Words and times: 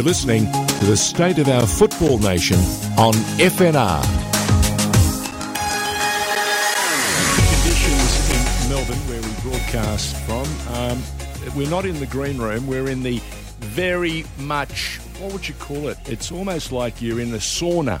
You're 0.00 0.06
listening 0.06 0.50
to 0.50 0.86
the 0.86 0.96
State 0.96 1.38
of 1.38 1.46
Our 1.46 1.66
Football 1.66 2.18
Nation 2.20 2.56
on 2.96 3.12
FNR. 3.36 4.00
The 7.36 7.44
conditions 7.52 8.30
in 8.30 8.70
Melbourne, 8.70 8.96
where 9.10 9.20
we 9.20 9.28
broadcast 9.42 10.16
from. 10.24 10.46
Um, 10.74 11.02
we're 11.54 11.68
not 11.68 11.84
in 11.84 12.00
the 12.00 12.06
green 12.06 12.38
room, 12.38 12.66
we're 12.66 12.88
in 12.88 13.02
the 13.02 13.18
very 13.58 14.24
much, 14.38 15.00
what 15.18 15.34
would 15.34 15.46
you 15.46 15.54
call 15.56 15.88
it? 15.88 15.98
It's 16.06 16.32
almost 16.32 16.72
like 16.72 17.02
you're 17.02 17.20
in 17.20 17.34
a 17.34 17.36
sauna 17.36 18.00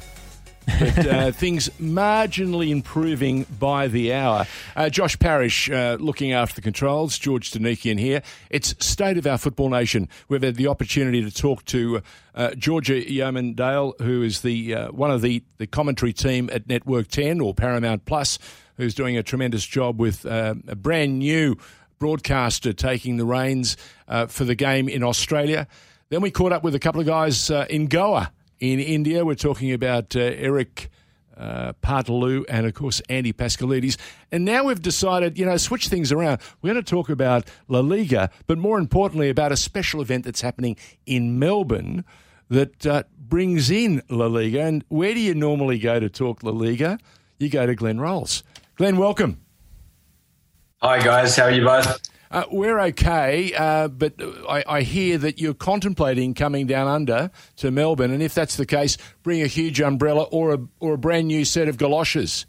but 0.66 1.06
uh, 1.06 1.32
things 1.32 1.68
marginally 1.80 2.70
improving 2.70 3.44
by 3.58 3.88
the 3.88 4.12
hour. 4.12 4.46
Uh, 4.76 4.88
Josh 4.88 5.18
Parrish 5.18 5.70
uh, 5.70 5.96
looking 6.00 6.32
after 6.32 6.54
the 6.56 6.60
controls, 6.60 7.18
George 7.18 7.50
Donikian 7.50 7.98
here. 7.98 8.22
It's 8.50 8.74
State 8.84 9.18
of 9.18 9.26
Our 9.26 9.38
Football 9.38 9.70
Nation. 9.70 10.08
We've 10.28 10.42
had 10.42 10.56
the 10.56 10.68
opportunity 10.68 11.22
to 11.22 11.30
talk 11.30 11.64
to 11.66 12.02
uh, 12.34 12.54
Georgia 12.54 13.00
Yeomandale, 13.00 14.00
who 14.00 14.22
is 14.22 14.42
the 14.42 14.74
uh, 14.74 14.92
one 14.92 15.10
of 15.10 15.22
the, 15.22 15.42
the 15.58 15.66
commentary 15.66 16.12
team 16.12 16.48
at 16.52 16.68
Network 16.68 17.08
10 17.08 17.40
or 17.40 17.54
Paramount 17.54 18.04
Plus, 18.04 18.38
who's 18.76 18.94
doing 18.94 19.16
a 19.16 19.22
tremendous 19.22 19.64
job 19.64 19.98
with 19.98 20.24
uh, 20.26 20.54
a 20.68 20.76
brand 20.76 21.18
new 21.18 21.56
broadcaster 21.98 22.72
taking 22.72 23.18
the 23.18 23.26
reins 23.26 23.76
for 24.28 24.44
the 24.44 24.54
game 24.54 24.88
in 24.88 25.02
Australia. 25.02 25.66
Then 26.08 26.22
we 26.22 26.30
caught 26.30 26.50
up 26.50 26.64
with 26.64 26.74
a 26.74 26.78
couple 26.78 27.00
of 27.00 27.06
guys 27.06 27.50
in 27.50 27.88
Goa 27.88 28.32
in 28.60 28.78
India. 28.78 29.24
We're 29.24 29.34
talking 29.34 29.72
about 29.72 30.14
uh, 30.14 30.20
Eric 30.20 30.90
uh, 31.36 31.72
Paartalu 31.82 32.44
and, 32.48 32.66
of 32.66 32.74
course, 32.74 33.00
Andy 33.08 33.32
Paschalidis. 33.32 33.96
And 34.30 34.44
now 34.44 34.64
we've 34.64 34.80
decided, 34.80 35.38
you 35.38 35.46
know, 35.46 35.56
switch 35.56 35.88
things 35.88 36.12
around. 36.12 36.40
We're 36.60 36.74
going 36.74 36.84
to 36.84 36.90
talk 36.90 37.08
about 37.08 37.48
La 37.68 37.80
Liga, 37.80 38.30
but 38.46 38.58
more 38.58 38.78
importantly, 38.78 39.30
about 39.30 39.50
a 39.50 39.56
special 39.56 40.02
event 40.02 40.24
that's 40.24 40.42
happening 40.42 40.76
in 41.06 41.38
Melbourne 41.38 42.04
that 42.50 42.86
uh, 42.86 43.04
brings 43.18 43.70
in 43.70 44.02
La 44.10 44.26
Liga. 44.26 44.60
And 44.60 44.84
where 44.88 45.14
do 45.14 45.20
you 45.20 45.34
normally 45.34 45.78
go 45.78 45.98
to 45.98 46.10
talk 46.10 46.42
La 46.42 46.52
Liga? 46.52 46.98
You 47.38 47.48
go 47.48 47.64
to 47.64 47.74
Glenn 47.74 47.98
Rolls. 47.98 48.42
Glenn, 48.76 48.98
welcome. 48.98 49.40
Hi, 50.82 51.02
guys. 51.02 51.36
How 51.36 51.44
are 51.44 51.50
you 51.50 51.64
both? 51.64 52.09
Uh, 52.30 52.44
we're 52.52 52.78
okay, 52.78 53.52
uh, 53.54 53.88
but 53.88 54.14
I, 54.48 54.62
I, 54.64 54.82
hear 54.82 55.18
that 55.18 55.40
you're 55.40 55.52
contemplating 55.52 56.32
coming 56.32 56.68
down 56.68 56.86
under 56.86 57.32
to 57.56 57.72
Melbourne, 57.72 58.12
and 58.12 58.22
if 58.22 58.34
that's 58.34 58.56
the 58.56 58.66
case, 58.66 58.96
bring 59.24 59.42
a 59.42 59.48
huge 59.48 59.80
umbrella 59.80 60.22
or 60.22 60.54
a 60.54 60.58
or 60.78 60.94
a 60.94 60.98
brand 60.98 61.26
new 61.26 61.44
set 61.44 61.66
of 61.66 61.76
galoshes. 61.76 62.46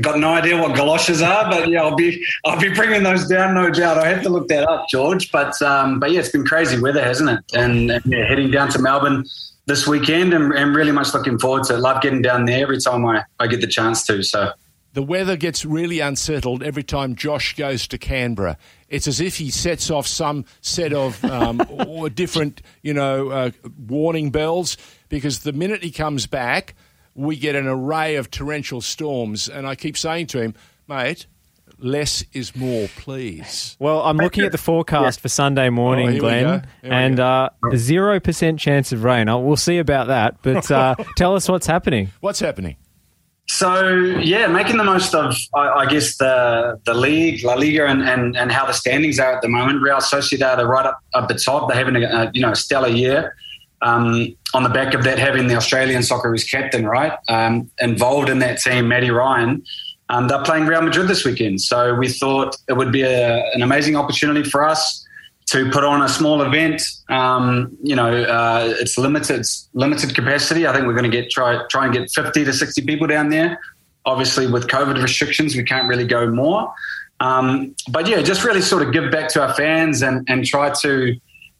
Got 0.00 0.18
no 0.18 0.30
idea 0.30 0.60
what 0.60 0.74
galoshes 0.74 1.22
are, 1.22 1.48
but 1.48 1.68
yeah, 1.68 1.82
I'll 1.82 1.94
be 1.94 2.26
I'll 2.44 2.60
be 2.60 2.68
bringing 2.74 3.04
those 3.04 3.28
down, 3.28 3.54
no 3.54 3.70
doubt. 3.70 3.96
I 3.96 4.08
have 4.08 4.22
to 4.24 4.28
look 4.28 4.48
that 4.48 4.68
up, 4.68 4.88
George. 4.88 5.30
But 5.30 5.60
um, 5.62 6.00
but 6.00 6.10
yeah, 6.10 6.18
it's 6.18 6.30
been 6.30 6.44
crazy 6.44 6.80
weather, 6.80 7.02
hasn't 7.02 7.30
it? 7.30 7.44
And, 7.54 7.92
and 7.92 8.04
yeah, 8.04 8.26
heading 8.26 8.50
down 8.50 8.70
to 8.70 8.80
Melbourne 8.80 9.24
this 9.66 9.86
weekend, 9.86 10.34
and, 10.34 10.52
and 10.52 10.74
really 10.74 10.92
much 10.92 11.14
looking 11.14 11.38
forward 11.38 11.62
to 11.64 11.76
it. 11.76 11.78
Love 11.78 12.02
getting 12.02 12.22
down 12.22 12.46
there 12.46 12.60
every 12.60 12.80
time 12.80 13.06
I, 13.06 13.24
I 13.38 13.46
get 13.46 13.60
the 13.60 13.68
chance 13.68 14.04
to. 14.06 14.22
So 14.24 14.52
the 14.92 15.02
weather 15.02 15.36
gets 15.36 15.64
really 15.64 16.00
unsettled 16.00 16.62
every 16.62 16.82
time 16.82 17.14
Josh 17.14 17.56
goes 17.56 17.86
to 17.88 17.98
Canberra. 17.98 18.58
It's 18.88 19.08
as 19.08 19.20
if 19.20 19.36
he 19.36 19.50
sets 19.50 19.90
off 19.90 20.06
some 20.06 20.44
set 20.60 20.92
of 20.92 21.24
um, 21.24 21.62
or 21.86 22.10
different, 22.10 22.62
you 22.82 22.92
know, 22.92 23.30
uh, 23.30 23.50
warning 23.86 24.30
bells 24.30 24.76
because 25.08 25.40
the 25.40 25.52
minute 25.52 25.82
he 25.82 25.90
comes 25.90 26.26
back, 26.26 26.74
we 27.14 27.36
get 27.36 27.54
an 27.54 27.66
array 27.66 28.16
of 28.16 28.30
torrential 28.30 28.80
storms. 28.80 29.48
And 29.48 29.66
I 29.66 29.74
keep 29.74 29.96
saying 29.96 30.26
to 30.28 30.42
him, 30.42 30.54
mate, 30.86 31.26
less 31.78 32.24
is 32.32 32.54
more, 32.54 32.88
please. 32.96 33.76
Well, 33.78 34.02
I'm 34.02 34.16
looking 34.18 34.44
at 34.44 34.52
the 34.52 34.58
forecast 34.58 35.20
for 35.20 35.28
Sunday 35.28 35.70
morning, 35.70 36.16
oh, 36.16 36.18
Glenn, 36.18 36.66
and 36.82 37.18
uh, 37.18 37.50
zero 37.74 38.16
uh, 38.16 38.20
percent 38.20 38.60
chance 38.60 38.92
of 38.92 39.04
rain. 39.04 39.26
We'll 39.26 39.56
see 39.56 39.78
about 39.78 40.08
that. 40.08 40.36
But 40.42 40.70
uh, 40.70 40.96
tell 41.16 41.34
us 41.34 41.48
what's 41.48 41.66
happening. 41.66 42.10
What's 42.20 42.40
happening? 42.40 42.76
So 43.52 43.86
yeah, 44.18 44.46
making 44.46 44.78
the 44.78 44.84
most 44.84 45.14
of 45.14 45.36
I, 45.54 45.68
I, 45.68 45.86
guess 45.86 46.16
the 46.16 46.80
the 46.84 46.94
league, 46.94 47.44
La 47.44 47.52
Liga, 47.52 47.86
and, 47.86 48.00
and 48.00 48.34
and 48.34 48.50
how 48.50 48.64
the 48.64 48.72
standings 48.72 49.18
are 49.18 49.30
at 49.30 49.42
the 49.42 49.48
moment. 49.48 49.82
Real 49.82 49.98
Sociedad 49.98 50.56
are 50.56 50.66
right 50.66 50.86
up 50.86 50.98
up 51.12 51.28
the 51.28 51.34
top. 51.34 51.68
They're 51.68 51.76
having 51.76 52.02
a, 52.02 52.06
a 52.06 52.30
you 52.32 52.40
know 52.40 52.52
a 52.52 52.56
stellar 52.56 52.88
year. 52.88 53.36
Um, 53.82 54.34
on 54.54 54.62
the 54.62 54.70
back 54.70 54.94
of 54.94 55.04
that, 55.04 55.18
having 55.18 55.48
the 55.48 55.56
Australian 55.56 56.00
Socceroos 56.00 56.50
captain 56.50 56.86
right 56.86 57.12
um, 57.28 57.70
involved 57.78 58.30
in 58.30 58.38
that 58.38 58.58
team, 58.58 58.88
Matty 58.88 59.10
Ryan. 59.10 59.62
Um, 60.08 60.28
they're 60.28 60.42
playing 60.44 60.64
Real 60.64 60.80
Madrid 60.80 61.08
this 61.08 61.22
weekend, 61.22 61.60
so 61.60 61.94
we 61.94 62.08
thought 62.08 62.56
it 62.70 62.78
would 62.78 62.90
be 62.90 63.02
a, 63.02 63.44
an 63.52 63.60
amazing 63.60 63.96
opportunity 63.96 64.48
for 64.48 64.66
us 64.66 65.06
to 65.46 65.70
put 65.70 65.84
on 65.84 66.02
a 66.02 66.08
small 66.08 66.42
event. 66.42 66.82
Um, 67.08 67.76
you 67.82 67.96
know, 67.96 68.10
uh, 68.10 68.74
it's 68.80 68.96
limited 68.98 69.44
limited 69.74 70.14
capacity. 70.14 70.66
I 70.66 70.72
think 70.72 70.86
we're 70.86 70.94
going 70.94 71.10
to 71.10 71.16
get 71.16 71.30
try 71.30 71.60
try 71.68 71.84
and 71.84 71.94
get 71.94 72.10
fifty 72.10 72.44
to 72.44 72.52
sixty 72.52 72.82
people 72.82 73.06
down 73.06 73.28
there. 73.28 73.60
Obviously, 74.04 74.46
with 74.46 74.66
COVID 74.68 75.00
restrictions, 75.02 75.54
we 75.54 75.62
can't 75.62 75.88
really 75.88 76.06
go 76.06 76.28
more. 76.28 76.72
Um, 77.20 77.74
but 77.90 78.08
yeah, 78.08 78.20
just 78.22 78.44
really 78.44 78.62
sort 78.62 78.82
of 78.82 78.92
give 78.92 79.10
back 79.12 79.28
to 79.30 79.42
our 79.42 79.54
fans 79.54 80.02
and 80.02 80.26
and 80.28 80.44
try 80.44 80.70
to. 80.82 81.16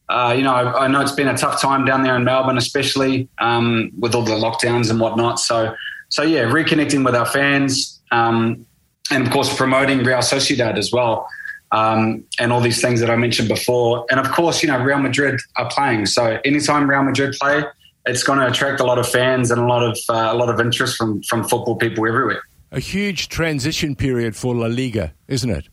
Uh, 0.09 0.35
you 0.37 0.43
know, 0.43 0.53
I, 0.53 0.85
I, 0.85 0.89
know 0.89 1.01
it's 1.01 1.13
been 1.13 1.29
a 1.29 1.37
tough 1.39 1.63
time 1.63 1.87
down 1.87 2.03
there 2.03 2.15
in 2.17 2.25
Melbourne, 2.25 2.59
especially 2.59 3.29
um, 3.39 3.91
with 3.99 4.15
all 4.15 4.23
the 4.23 4.33
lockdowns 4.33 4.91
and 4.91 5.01
whatnot. 5.01 5.39
So, 5.39 5.75
so 6.11 6.23
yeah, 6.23 6.43
reconnecting 6.43 7.03
with 7.03 7.15
our 7.15 7.25
fans, 7.25 8.03
um, 8.11 8.67
and 9.11 9.27
of 9.27 9.33
course 9.33 9.57
promoting 9.57 9.99
Real 9.99 10.19
Sociedad 10.19 10.77
as 10.77 10.93
well 10.93 11.27
um, 11.73 12.25
and 12.39 12.53
all 12.53 12.61
these 12.61 12.81
things 12.81 13.01
that 13.01 13.11
I 13.11 13.17
mentioned 13.17 13.49
before. 13.49 14.07
And 14.11 14.21
of 14.21 14.31
course, 14.31 14.63
you 14.63 14.69
know, 14.69 14.79
Real 14.79 14.99
Madrid 14.99 15.41
are 15.57 15.69
playing. 15.71 16.07
So 16.07 16.39
anytime 16.45 16.89
Real 16.89 17.03
Madrid 17.03 17.35
play, 17.41 17.65
it's 18.07 18.23
going 18.23 18.39
to 18.39 18.47
attract 18.47 18.81
a 18.81 18.85
lot 18.85 18.99
of 18.99 19.09
fans 19.09 19.51
and 19.51 19.61
a 19.61 19.67
lot 19.67 19.83
of 19.83 19.99
uh, 20.09 20.31
a 20.33 20.35
lot 20.35 20.49
of 20.49 20.61
interest 20.61 20.97
from 20.97 21.23
from 21.23 21.43
football 21.45 21.77
people 21.77 22.07
everywhere. 22.07 22.43
A 22.71 22.81
huge 22.81 23.29
transition 23.29 23.97
period 23.97 24.37
for 24.37 24.55
La 24.55 24.67
Liga, 24.67 25.13
isn't 25.29 25.51
it? 25.51 25.69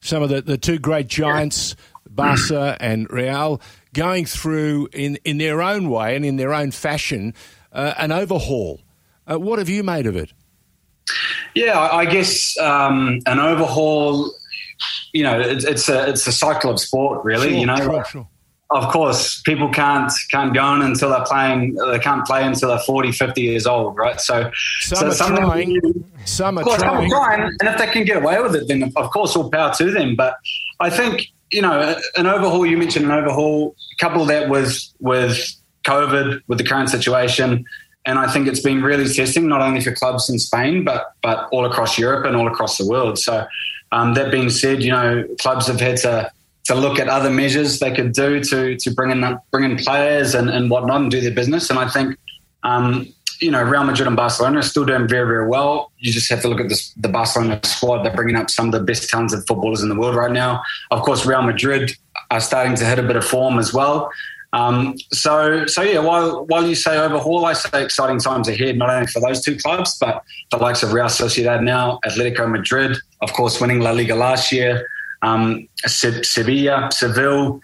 Some 0.00 0.22
of 0.22 0.28
the, 0.28 0.42
the 0.42 0.58
two 0.58 0.78
great 0.78 1.06
giants, 1.06 1.76
Barca 2.10 2.76
and 2.80 3.10
Real, 3.10 3.60
going 3.94 4.26
through 4.26 4.88
in, 4.92 5.16
in 5.24 5.38
their 5.38 5.62
own 5.62 5.88
way 5.88 6.16
and 6.16 6.26
in 6.26 6.36
their 6.36 6.52
own 6.52 6.72
fashion 6.72 7.34
uh, 7.72 7.94
an 7.96 8.12
overhaul. 8.12 8.80
Uh, 9.30 9.38
what 9.38 9.58
have 9.58 9.68
you 9.68 9.82
made 9.82 10.06
of 10.06 10.16
it? 10.16 10.32
Yeah, 11.54 11.78
I 11.78 12.04
guess 12.04 12.56
um, 12.58 13.20
an 13.26 13.38
overhaul 13.38 14.32
you 15.12 15.22
know, 15.22 15.38
it's, 15.38 15.64
it's 15.64 15.88
a 15.88 16.08
it's 16.08 16.26
a 16.26 16.32
cycle 16.32 16.70
of 16.70 16.80
sport, 16.80 17.24
really. 17.24 17.50
Sure, 17.50 17.58
you 17.58 17.66
know, 17.66 17.76
sure, 17.76 18.04
sure. 18.04 18.28
of 18.70 18.92
course, 18.92 19.40
people 19.42 19.68
can't 19.68 20.12
can't 20.30 20.54
go 20.54 20.62
on 20.62 20.82
until 20.82 21.10
they're 21.10 21.24
playing. 21.24 21.74
They 21.74 21.98
can't 21.98 22.24
play 22.26 22.44
until 22.44 22.70
they're 22.70 22.78
40, 22.78 23.12
50 23.12 23.40
years 23.40 23.66
old, 23.66 23.96
right? 23.96 24.20
So 24.20 24.50
some 24.80 25.12
so 25.12 25.26
are 25.26 25.36
trying. 25.36 25.80
some 26.24 26.58
are 26.58 26.64
course, 26.64 26.82
trying. 26.82 27.10
Trying, 27.10 27.42
and 27.42 27.68
if 27.68 27.78
they 27.78 27.86
can 27.86 28.04
get 28.04 28.16
away 28.16 28.40
with 28.40 28.54
it, 28.54 28.68
then 28.68 28.92
of 28.96 29.10
course, 29.10 29.36
all 29.36 29.50
power 29.50 29.72
to 29.74 29.90
them. 29.90 30.16
But 30.16 30.36
I 30.80 30.90
think 30.90 31.28
you 31.52 31.60
know, 31.62 31.94
an 32.16 32.26
overhaul. 32.26 32.66
You 32.66 32.76
mentioned 32.76 33.04
an 33.04 33.12
overhaul. 33.12 33.76
Couple 34.00 34.24
that 34.24 34.48
with 34.48 34.80
with 35.00 35.54
COVID, 35.84 36.40
with 36.48 36.58
the 36.58 36.64
current 36.64 36.90
situation. 36.90 37.64
And 38.04 38.18
I 38.18 38.32
think 38.32 38.48
it's 38.48 38.60
been 38.60 38.82
really 38.82 39.12
testing, 39.12 39.46
not 39.46 39.60
only 39.60 39.80
for 39.80 39.92
clubs 39.92 40.28
in 40.28 40.38
Spain, 40.38 40.82
but 40.82 41.12
but 41.22 41.48
all 41.52 41.64
across 41.64 41.98
Europe 41.98 42.24
and 42.26 42.34
all 42.34 42.48
across 42.48 42.78
the 42.78 42.86
world. 42.86 43.18
So 43.18 43.46
um, 43.92 44.14
that 44.14 44.32
being 44.32 44.50
said, 44.50 44.82
you 44.82 44.90
know, 44.90 45.24
clubs 45.38 45.68
have 45.68 45.80
had 45.80 45.98
to 45.98 46.30
to 46.64 46.74
look 46.76 47.00
at 47.00 47.08
other 47.08 47.30
measures 47.30 47.80
they 47.80 47.92
could 47.92 48.12
do 48.12 48.42
to 48.42 48.76
to 48.76 48.90
bring 48.90 49.10
in 49.10 49.38
bring 49.50 49.70
in 49.70 49.76
players 49.76 50.34
and, 50.34 50.48
and 50.48 50.70
whatnot 50.70 51.02
and 51.02 51.10
do 51.10 51.20
their 51.20 51.34
business. 51.34 51.70
And 51.70 51.78
I 51.78 51.88
think, 51.88 52.16
um, 52.62 53.06
you 53.40 53.50
know, 53.50 53.62
Real 53.62 53.84
Madrid 53.84 54.06
and 54.06 54.16
Barcelona 54.16 54.60
are 54.60 54.62
still 54.62 54.84
doing 54.84 55.06
very 55.06 55.26
very 55.26 55.48
well. 55.48 55.92
You 55.98 56.12
just 56.12 56.30
have 56.30 56.40
to 56.42 56.48
look 56.48 56.60
at 56.60 56.68
this, 56.68 56.92
the 56.94 57.08
Barcelona 57.08 57.60
squad. 57.64 58.02
They're 58.02 58.14
bringing 58.14 58.36
up 58.36 58.50
some 58.50 58.66
of 58.66 58.72
the 58.72 58.80
best 58.80 59.10
talented 59.10 59.46
footballers 59.46 59.82
in 59.82 59.88
the 59.88 59.96
world 59.96 60.16
right 60.16 60.32
now. 60.32 60.62
Of 60.90 61.02
course, 61.02 61.26
Real 61.26 61.42
Madrid 61.42 61.92
are 62.30 62.40
starting 62.40 62.74
to 62.76 62.84
hit 62.84 62.98
a 62.98 63.02
bit 63.02 63.16
of 63.16 63.24
form 63.24 63.58
as 63.58 63.74
well. 63.74 64.10
Um, 64.52 64.96
so, 65.12 65.66
so 65.66 65.82
yeah. 65.82 66.00
While 66.00 66.44
while 66.46 66.66
you 66.66 66.74
say 66.74 66.98
overhaul, 66.98 67.46
I 67.46 67.54
say 67.54 67.82
exciting 67.82 68.18
times 68.18 68.48
ahead, 68.48 68.76
not 68.76 68.90
only 68.90 69.06
for 69.06 69.20
those 69.20 69.42
two 69.42 69.56
clubs, 69.56 69.96
but 69.98 70.22
the 70.50 70.58
likes 70.58 70.82
of 70.82 70.92
Real 70.92 71.06
Sociedad 71.06 71.62
now, 71.62 71.98
Atletico 72.04 72.50
Madrid, 72.50 72.96
of 73.22 73.32
course, 73.32 73.60
winning 73.60 73.80
La 73.80 73.92
Liga 73.92 74.14
last 74.14 74.52
year, 74.52 74.86
um, 75.22 75.68
Sevilla, 75.86 76.90
Seville, 76.92 77.60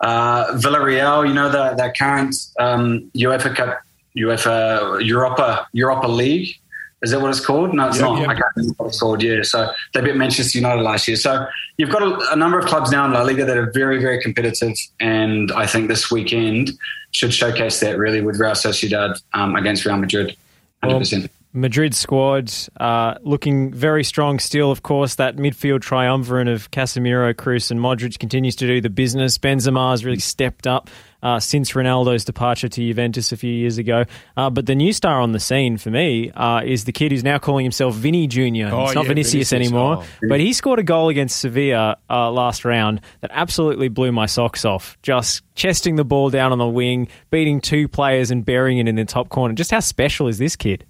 uh, 0.00 0.46
Villarreal. 0.54 1.28
You 1.28 1.34
know 1.34 1.50
the 1.50 1.74
the 1.74 1.92
current 1.96 2.34
um, 2.58 3.10
UEFA 3.14 3.54
Cup, 3.54 3.80
UEFA 4.16 5.04
Europa 5.04 5.66
Europa 5.72 6.08
League. 6.08 6.59
Is 7.02 7.12
that 7.12 7.20
what 7.20 7.30
it's 7.30 7.44
called? 7.44 7.74
No, 7.74 7.88
it's 7.88 7.98
not. 7.98 8.20
I 8.28 8.34
can't 8.34 8.44
remember 8.56 8.74
what 8.76 8.88
it's 8.88 9.00
called. 9.00 9.22
Yeah. 9.22 9.42
So 9.42 9.72
they 9.94 10.02
beat 10.02 10.16
Manchester 10.16 10.58
United 10.58 10.82
last 10.82 11.08
year. 11.08 11.16
So 11.16 11.46
you've 11.78 11.90
got 11.90 12.02
a, 12.02 12.32
a, 12.32 12.36
number 12.36 12.58
of 12.58 12.66
clubs 12.66 12.90
now 12.90 13.06
in 13.06 13.12
La 13.12 13.22
Liga 13.22 13.46
that 13.46 13.56
are 13.56 13.70
very, 13.70 14.00
very 14.00 14.20
competitive. 14.20 14.76
And 15.00 15.50
I 15.52 15.66
think 15.66 15.88
this 15.88 16.10
weekend 16.10 16.72
should 17.12 17.32
showcase 17.32 17.80
that 17.80 17.96
really 17.96 18.20
with 18.20 18.38
Real 18.38 18.52
Sociedad 18.52 19.20
um, 19.32 19.56
against 19.56 19.86
Real 19.86 19.96
Madrid. 19.96 20.36
100%. 20.82 21.12
Well, 21.12 21.28
Madrid 21.52 21.94
squad 21.94 22.52
uh, 22.78 23.14
looking 23.22 23.72
very 23.72 24.04
strong 24.04 24.38
still. 24.38 24.70
Of 24.70 24.82
course, 24.82 25.16
that 25.16 25.36
midfield 25.36 25.80
triumvirate 25.80 26.48
of 26.48 26.70
Casemiro, 26.70 27.34
Kroos, 27.34 27.70
and 27.70 27.80
Modric 27.80 28.18
continues 28.18 28.54
to 28.56 28.66
do 28.66 28.80
the 28.80 28.90
business. 28.90 29.36
Benzema 29.36 29.90
has 29.90 30.04
really 30.04 30.20
stepped 30.20 30.66
up 30.66 30.90
uh, 31.22 31.40
since 31.40 31.72
Ronaldo's 31.72 32.24
departure 32.24 32.68
to 32.68 32.80
Juventus 32.80 33.32
a 33.32 33.36
few 33.36 33.52
years 33.52 33.78
ago. 33.78 34.04
Uh, 34.36 34.50
but 34.50 34.66
the 34.66 34.74
new 34.74 34.92
star 34.92 35.20
on 35.20 35.32
the 35.32 35.40
scene 35.40 35.76
for 35.76 35.90
me 35.90 36.30
uh, 36.30 36.62
is 36.64 36.84
the 36.84 36.92
kid 36.92 37.12
who's 37.12 37.24
now 37.24 37.38
calling 37.38 37.64
himself 37.64 37.94
Vinny 37.94 38.26
Junior. 38.26 38.70
Oh, 38.72 38.84
it's 38.84 38.94
not 38.94 39.04
yeah, 39.04 39.08
Vinicius, 39.08 39.50
Vinicius 39.50 39.52
anymore, 39.52 39.98
oh. 40.02 40.28
but 40.28 40.40
he 40.40 40.52
scored 40.52 40.78
a 40.78 40.82
goal 40.82 41.08
against 41.08 41.40
Sevilla 41.40 41.98
uh, 42.08 42.30
last 42.30 42.64
round 42.64 43.00
that 43.20 43.30
absolutely 43.32 43.88
blew 43.88 44.12
my 44.12 44.26
socks 44.26 44.64
off. 44.64 44.96
Just 45.02 45.42
chesting 45.54 45.96
the 45.96 46.04
ball 46.04 46.30
down 46.30 46.52
on 46.52 46.58
the 46.58 46.68
wing, 46.68 47.08
beating 47.30 47.60
two 47.60 47.88
players 47.88 48.30
and 48.30 48.44
burying 48.44 48.78
it 48.78 48.88
in 48.88 48.96
the 48.96 49.04
top 49.04 49.28
corner. 49.28 49.54
Just 49.54 49.70
how 49.70 49.80
special 49.80 50.28
is 50.28 50.38
this 50.38 50.56
kid? 50.56 50.84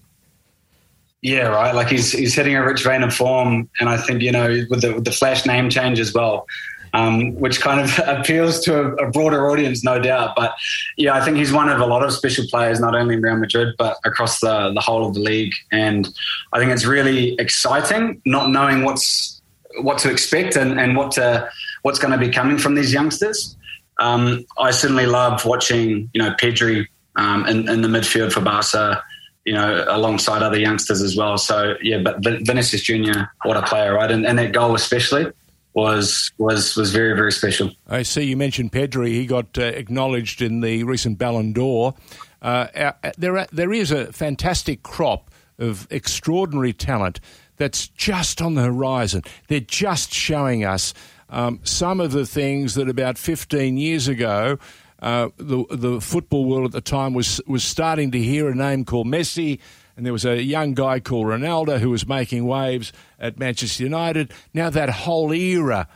Yeah, 1.23 1.49
right. 1.49 1.75
Like 1.75 1.89
he's 1.89 2.13
he's 2.13 2.35
hitting 2.35 2.57
a 2.57 2.65
rich 2.65 2.83
vein 2.83 3.03
of 3.03 3.13
form, 3.13 3.69
and 3.79 3.89
I 3.89 3.99
think 3.99 4.23
you 4.23 4.33
know 4.33 4.65
with 4.71 4.81
the 4.81 4.95
with 4.95 5.05
the 5.05 5.13
flash 5.13 5.45
name 5.45 5.69
change 5.69 6.01
as 6.01 6.15
well, 6.15 6.47
um, 6.93 7.35
which 7.35 7.61
kind 7.61 7.81
of 7.81 7.99
appeals 8.07 8.61
to 8.61 8.81
a, 8.81 9.07
a, 9.07 9.11
broader 9.11 9.51
audience, 9.51 9.85
no 9.85 9.99
doubt. 9.99 10.35
But 10.37 10.55
yeah, 10.97 11.15
I 11.15 11.25
think 11.25 11.37
he's 11.37 11.53
one 11.53 11.69
of 11.69 11.81
a 11.81 11.87
lot 11.87 12.03
of 12.03 12.13
special 12.13 12.45
players, 12.49 12.81
not 12.81 12.95
only 12.95 13.15
in 13.15 13.23
Real 13.23 13.37
Madrid 13.37 13.75
but 13.79 13.97
across 14.05 14.41
the 14.41 14.73
the 14.75 14.81
whole 14.81 15.07
of 15.07 15.15
the 15.15 15.21
league. 15.21 15.53
And 15.73 16.09
I 16.53 16.59
think 16.59 16.73
it's 16.73 16.85
really 16.85 17.35
exciting, 17.35 18.21
not 18.25 18.51
knowing 18.51 18.85
what's 18.85 19.41
what 19.81 19.99
to 19.99 20.11
expect 20.11 20.57
and, 20.57 20.81
and 20.81 20.97
what 20.97 21.13
to 21.13 21.49
what's 21.83 21.99
going 21.99 22.13
to 22.13 22.19
be 22.19 22.31
coming 22.31 22.59
from 22.59 22.75
these 22.75 22.93
youngsters. 22.93 23.57
Um, 23.99 24.45
I 24.59 24.71
certainly 24.71 25.07
love 25.07 25.45
watching 25.45 26.11
you 26.13 26.23
know 26.23 26.35
Pedri 26.41 26.87
um, 27.17 27.47
in, 27.47 27.69
in 27.69 27.83
the 27.83 27.89
midfield 27.89 28.33
for 28.33 28.41
Barca 28.41 29.03
you 29.47 29.55
know, 29.55 29.85
alongside 29.89 30.43
other 30.43 30.59
youngsters 30.59 31.01
as 31.01 31.17
well. 31.17 31.39
So 31.39 31.75
yeah, 31.83 31.99
but 31.99 32.23
Vinicius 32.23 32.83
Junior, 32.83 33.33
what 33.43 33.57
a 33.57 33.63
player, 33.63 33.95
right? 33.95 34.11
And, 34.11 34.27
and 34.27 34.39
that 34.39 34.53
goal 34.53 34.75
especially 34.75 35.33
was 35.75 36.33
was 36.39 36.77
was 36.77 36.93
very 36.93 37.15
very 37.15 37.33
special. 37.33 37.71
I 37.89 38.03
see 38.03 38.23
you 38.23 38.37
mentioned 38.37 38.73
Pedri. 38.73 39.09
He 39.09 39.27
got 39.27 39.57
uh, 39.57 39.63
acknowledged 39.63 40.43
in 40.43 40.61
the 40.61 40.85
recent 40.85 41.19
Ballon 41.19 41.53
d'Or. 41.53 41.95
Uh, 42.43 42.67
uh, 42.75 43.13
there 43.19 43.39
are, 43.39 43.47
there 43.53 43.73
is 43.73 43.91
a 43.91 44.13
fantastic 44.13 44.83
crop 44.83 45.31
of 45.59 45.87
extraordinary 45.91 46.73
talent 46.73 47.21
that's 47.57 47.89
just 47.89 48.41
on 48.41 48.55
the 48.55 48.63
horizon. 48.63 49.23
They're 49.49 49.61
just 49.61 50.13
showing 50.15 50.65
us 50.65 50.95
um, 51.29 51.61
some 51.63 52.01
of 52.01 52.13
the 52.13 52.27
things 52.27 52.75
that 52.75 52.89
about 52.89 53.19
15 53.19 53.77
years 53.77 54.09
ago 54.09 54.59
uh, 55.01 55.31
the 55.39 55.65
the 55.71 56.01
football 56.01 56.45
world 56.45 56.67
at 56.67 56.73
the 56.73 56.81
time 56.81 57.15
was 57.15 57.41
was 57.47 57.65
starting 57.65 58.11
to 58.11 58.19
hear 58.19 58.49
a 58.49 58.55
name 58.55 58.85
called 58.85 59.07
Messi, 59.07 59.59
and 59.97 60.05
there 60.05 60.13
was 60.13 60.27
a 60.27 60.43
young 60.43 60.75
guy 60.75 61.01
called 61.01 61.27
Ronaldo 61.27 61.79
who 61.79 61.91
was 61.91 62.07
making 62.07 62.47
waves 62.47 62.93
at 63.21 63.39
Manchester 63.39 63.83
United. 63.83 64.33
Now 64.55 64.71
that 64.71 64.91
whole 64.91 65.33
era, 65.33 65.89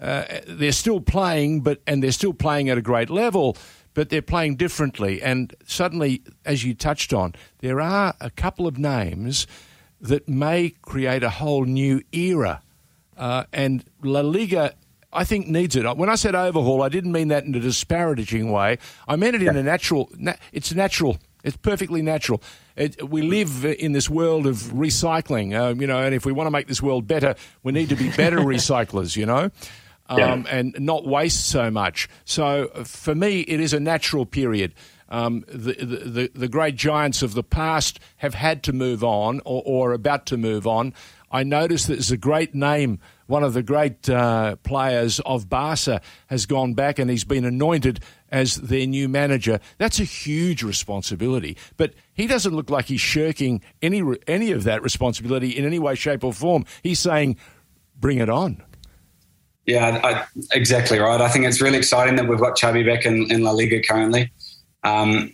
uh, 0.00 0.24
they're 0.46 0.72
still 0.72 1.00
playing, 1.00 1.60
but 1.60 1.80
and 1.86 2.02
they're 2.02 2.12
still 2.12 2.34
playing 2.34 2.68
at 2.68 2.78
a 2.78 2.82
great 2.82 3.10
level. 3.10 3.56
But 3.94 4.08
they're 4.08 4.22
playing 4.22 4.56
differently, 4.56 5.20
and 5.20 5.54
suddenly, 5.66 6.22
as 6.46 6.64
you 6.64 6.72
touched 6.72 7.12
on, 7.12 7.34
there 7.58 7.78
are 7.78 8.14
a 8.22 8.30
couple 8.30 8.66
of 8.66 8.78
names 8.78 9.46
that 10.00 10.26
may 10.26 10.70
create 10.80 11.22
a 11.22 11.28
whole 11.28 11.66
new 11.66 12.00
era. 12.10 12.62
Uh, 13.18 13.44
and 13.52 13.84
La 14.02 14.22
Liga 14.22 14.74
I 15.12 15.24
think 15.24 15.46
needs 15.46 15.76
it. 15.76 15.84
When 15.96 16.08
I 16.08 16.14
said 16.14 16.34
overhaul, 16.34 16.82
I 16.82 16.88
didn't 16.88 17.12
mean 17.12 17.28
that 17.28 17.44
in 17.44 17.54
a 17.54 17.60
disparaging 17.60 18.50
way. 18.50 18.78
I 19.06 19.16
meant 19.16 19.34
it 19.36 19.42
in 19.42 19.56
a 19.56 19.62
natural. 19.62 20.10
It's 20.52 20.72
natural. 20.72 21.18
It's 21.42 21.56
perfectly 21.56 22.02
natural. 22.02 22.42
It, 22.76 23.08
we 23.08 23.22
live 23.22 23.64
in 23.64 23.92
this 23.92 24.08
world 24.08 24.46
of 24.46 24.56
recycling, 24.56 25.58
um, 25.58 25.80
you 25.80 25.86
know, 25.86 25.98
and 25.98 26.14
if 26.14 26.24
we 26.24 26.32
want 26.32 26.46
to 26.46 26.50
make 26.50 26.68
this 26.68 26.82
world 26.82 27.06
better, 27.06 27.34
we 27.62 27.72
need 27.72 27.88
to 27.88 27.96
be 27.96 28.10
better 28.10 28.38
recyclers, 28.38 29.16
you 29.16 29.26
know, 29.26 29.50
um, 30.08 30.18
yeah. 30.18 30.44
and 30.48 30.76
not 30.78 31.06
waste 31.06 31.46
so 31.46 31.70
much. 31.70 32.08
So 32.24 32.68
for 32.84 33.14
me, 33.14 33.40
it 33.40 33.60
is 33.60 33.72
a 33.72 33.80
natural 33.80 34.26
period. 34.26 34.74
Um, 35.08 35.44
the, 35.46 35.74
the, 35.74 36.30
the, 36.34 36.48
great 36.48 36.74
giants 36.74 37.20
of 37.20 37.34
the 37.34 37.42
past 37.42 38.00
have 38.16 38.32
had 38.32 38.62
to 38.62 38.72
move 38.72 39.04
on 39.04 39.42
or, 39.44 39.62
or 39.66 39.92
about 39.92 40.24
to 40.26 40.38
move 40.38 40.66
on. 40.66 40.94
I 41.30 41.42
noticed 41.42 41.88
that 41.88 41.94
there's 41.94 42.10
a 42.10 42.16
great 42.16 42.54
name 42.54 42.98
one 43.32 43.42
of 43.42 43.54
the 43.54 43.62
great 43.62 44.10
uh, 44.10 44.56
players 44.56 45.18
of 45.20 45.48
Barca 45.48 46.02
has 46.26 46.44
gone 46.44 46.74
back 46.74 46.98
and 46.98 47.10
he's 47.10 47.24
been 47.24 47.46
anointed 47.46 48.00
as 48.32 48.56
their 48.56 48.86
new 48.86 49.08
manager. 49.08 49.60
That's 49.78 50.00
a 50.00 50.04
huge 50.04 50.62
responsibility. 50.62 51.56
But 51.76 51.94
he 52.14 52.26
doesn't 52.26 52.54
look 52.56 52.70
like 52.70 52.86
he's 52.86 53.00
shirking 53.00 53.62
any 53.80 54.02
any 54.26 54.50
of 54.50 54.64
that 54.64 54.82
responsibility 54.82 55.50
in 55.50 55.64
any 55.64 55.78
way, 55.78 55.94
shape, 55.94 56.24
or 56.24 56.32
form. 56.32 56.64
He's 56.82 56.98
saying, 56.98 57.36
"Bring 58.00 58.18
it 58.18 58.28
on." 58.30 58.62
Yeah, 59.66 60.00
I, 60.02 60.24
exactly 60.52 60.98
right. 60.98 61.20
I 61.20 61.28
think 61.28 61.44
it's 61.44 61.60
really 61.60 61.78
exciting 61.78 62.16
that 62.16 62.26
we've 62.26 62.40
got 62.40 62.58
Xavi 62.58 62.84
back 62.84 63.06
in, 63.06 63.30
in 63.30 63.42
La 63.42 63.52
Liga 63.52 63.80
currently. 63.80 64.32
Um, 64.82 65.32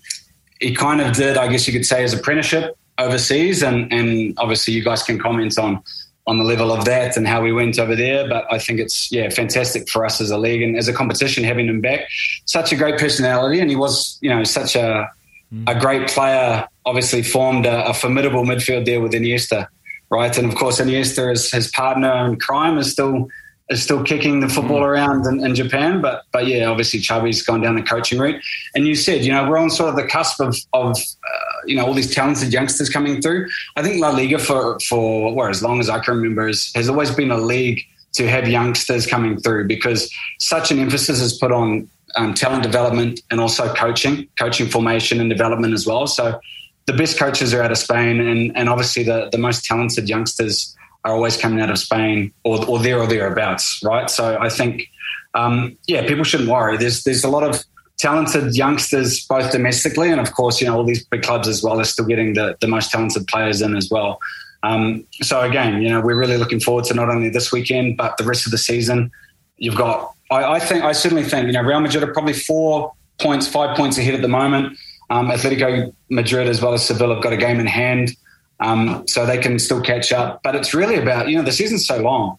he 0.61 0.75
kind 0.75 1.01
of 1.01 1.17
did, 1.17 1.39
I 1.39 1.49
guess 1.49 1.67
you 1.67 1.73
could 1.73 1.87
say, 1.87 2.03
his 2.03 2.13
apprenticeship 2.13 2.77
overseas, 2.99 3.63
and, 3.63 3.91
and 3.91 4.35
obviously 4.39 4.75
you 4.75 4.85
guys 4.85 5.03
can 5.03 5.19
comment 5.19 5.59
on 5.59 5.83
on 6.29 6.37
the 6.37 6.45
level 6.45 6.71
of 6.71 6.85
that 6.85 7.17
and 7.17 7.27
how 7.27 7.41
we 7.41 7.53
went 7.53 7.79
over 7.79 7.97
there. 7.97 8.29
But 8.29 8.47
I 8.53 8.59
think 8.59 8.79
it's 8.79 9.11
yeah 9.11 9.31
fantastic 9.31 9.89
for 9.89 10.05
us 10.05 10.21
as 10.21 10.31
a 10.31 10.39
league 10.39 10.63
and 10.63 10.77
as 10.77 10.87
a 10.87 10.93
competition 10.93 11.43
having 11.43 11.67
him 11.67 11.81
back. 11.81 12.01
Such 12.45 12.71
a 12.71 12.77
great 12.77 12.99
personality, 12.99 13.61
and 13.61 13.71
he 13.71 13.77
was 13.77 14.19
you 14.21 14.29
know 14.29 14.45
such 14.45 14.77
a 14.77 15.11
a 15.51 15.75
mm. 15.75 15.81
great 15.81 16.09
player. 16.09 16.69
Obviously 16.85 17.23
formed 17.23 17.67
a, 17.67 17.87
a 17.87 17.95
formidable 17.95 18.45
midfield 18.45 18.85
there 18.85 19.01
with 19.01 19.13
Iniesta, 19.13 19.67
right? 20.11 20.37
And 20.39 20.47
of 20.47 20.55
course 20.55 20.81
Iniesta 20.81 21.33
is 21.33 21.51
his 21.51 21.71
partner 21.71 22.27
in 22.27 22.39
crime 22.39 22.79
is 22.79 22.93
still 22.93 23.29
is 23.71 23.83
still 23.83 24.03
kicking 24.03 24.41
the 24.41 24.49
football 24.49 24.81
mm. 24.81 24.89
around 24.89 25.27
in, 25.27 25.45
in, 25.45 25.55
Japan. 25.55 26.01
But 26.01 26.25
but 26.33 26.47
yeah, 26.47 26.67
obviously 26.67 27.01
Xavi's 27.01 27.43
gone 27.43 27.61
down 27.61 27.75
the 27.75 27.83
coaching 27.83 28.19
route. 28.19 28.41
And 28.75 28.87
you 28.87 28.95
said, 28.95 29.25
you 29.25 29.33
know, 29.33 29.49
we're 29.49 29.59
on 29.59 29.71
sort 29.71 29.91
of 29.91 29.97
the 29.97 30.07
cusp 30.07 30.41
of 30.41 30.57
of 30.73 30.97
uh, 30.97 31.61
you 31.67 31.77
know 31.77 31.87
all 31.87 31.95
these 31.95 32.15
talented 32.15 32.53
youngsters 32.53 32.89
coming 32.89 33.21
through. 33.21 33.47
I 33.77 33.83
think 33.83 34.01
La 34.01 34.11
Liga 34.11 34.39
for 34.39 34.79
for 34.81 35.35
well 35.35 35.49
as 35.49 35.63
long 35.63 35.81
as 35.81 35.89
I 35.89 35.99
can 35.99 36.17
remember 36.17 36.47
has, 36.47 36.71
has 36.75 36.89
always 36.89 37.11
been 37.11 37.31
a 37.31 37.39
league 37.39 37.83
to 38.15 38.29
have 38.29 38.49
youngsters 38.49 39.07
coming 39.07 39.39
through 39.39 39.69
because 39.69 40.13
such 40.39 40.71
an 40.71 40.79
emphasis 40.79 41.21
is 41.21 41.39
put 41.39 41.53
on 41.53 41.89
um, 42.17 42.35
talent 42.35 42.63
development 42.63 43.21
and 43.31 43.41
also 43.41 43.73
coaching, 43.75 44.27
coaching 44.39 44.67
formation 44.67 45.21
and 45.21 45.29
development 45.29 45.75
as 45.75 45.87
well. 45.87 46.07
So 46.07 46.41
the 46.87 46.95
best 46.95 47.19
coaches 47.19 47.53
are 47.53 47.63
out 47.63 47.71
of 47.71 47.79
Spain, 47.79 48.19
and 48.21 48.57
and 48.57 48.69
obviously 48.69 49.03
the 49.03 49.29
the 49.31 49.39
most 49.39 49.65
talented 49.65 50.09
youngsters 50.09 50.75
are 51.09 51.15
always 51.15 51.37
coming 51.37 51.61
out 51.61 51.71
of 51.71 51.79
Spain 51.79 52.33
or, 52.45 52.65
or 52.67 52.79
there 52.79 52.99
or 52.99 53.07
thereabouts, 53.07 53.81
right? 53.83 54.11
So 54.11 54.39
I 54.39 54.49
think, 54.49 54.89
um, 55.35 55.77
yeah, 55.87 56.07
people 56.07 56.25
shouldn't 56.25 56.51
worry. 56.51 56.77
There's 56.77 57.03
there's 57.05 57.25
a 57.25 57.29
lot 57.29 57.43
of 57.43 57.65
talented 57.99 58.55
youngsters 58.55 59.25
both 59.27 59.51
domestically 59.51 60.11
and 60.11 60.21
of 60.21 60.33
course, 60.33 60.61
you 60.61 60.67
know, 60.67 60.77
all 60.77 60.85
these 60.85 61.05
big 61.05 61.23
clubs 61.23 61.49
as 61.49 61.63
well 61.63 61.81
are 61.81 61.85
still 61.85 62.05
getting 62.05 62.35
the, 62.35 62.57
the 62.61 62.69
most 62.69 62.91
talented 62.91 63.27
players 63.27 63.61
in 63.61 63.77
as 63.77 63.91
well. 63.91 64.21
Um, 64.63 65.05
so 65.23 65.41
again, 65.41 65.83
you 65.83 65.89
know, 65.89 66.01
we're 66.01 66.17
really 66.17 66.37
looking 66.37 66.61
forward 66.61 66.85
to 66.87 66.95
not 66.95 67.09
only 67.09 67.29
this 67.29 67.51
weekend 67.51 67.97
but 67.97 68.17
the 68.19 68.25
rest 68.25 68.47
of 68.47 68.53
the 68.53 68.59
season. 68.59 69.11
You've 69.57 69.77
got, 69.77 70.13
I, 70.31 70.45
I 70.45 70.59
think, 70.61 70.85
I 70.85 70.93
certainly 70.93 71.25
think, 71.25 71.47
you 71.47 71.53
know, 71.53 71.63
Real 71.63 71.81
Madrid 71.81 72.03
are 72.05 72.13
probably 72.13 72.35
four 72.35 72.93
points, 73.19 73.49
five 73.49 73.77
points 73.77 73.99
ahead 73.99 74.15
at 74.15 74.23
the 74.23 74.29
moment. 74.29 74.77
Um, 75.11 75.31
Atletico 75.31 75.93
Madrid 76.11 76.49
as 76.49 76.61
well 76.63 76.75
as 76.75 76.87
Seville 76.87 77.15
have 77.15 77.23
got 77.23 77.33
a 77.33 77.37
game 77.37 77.59
in 77.59 77.67
hand 77.67 78.15
um, 78.61 79.07
so 79.07 79.25
they 79.25 79.39
can 79.39 79.59
still 79.59 79.81
catch 79.81 80.13
up. 80.13 80.43
But 80.43 80.55
it's 80.55 80.75
really 80.75 80.97
about 80.97 81.29
you 81.29 81.37
know 81.37 81.43
the 81.43 81.53
season's 81.53 81.87
so 81.87 82.01
long. 82.01 82.39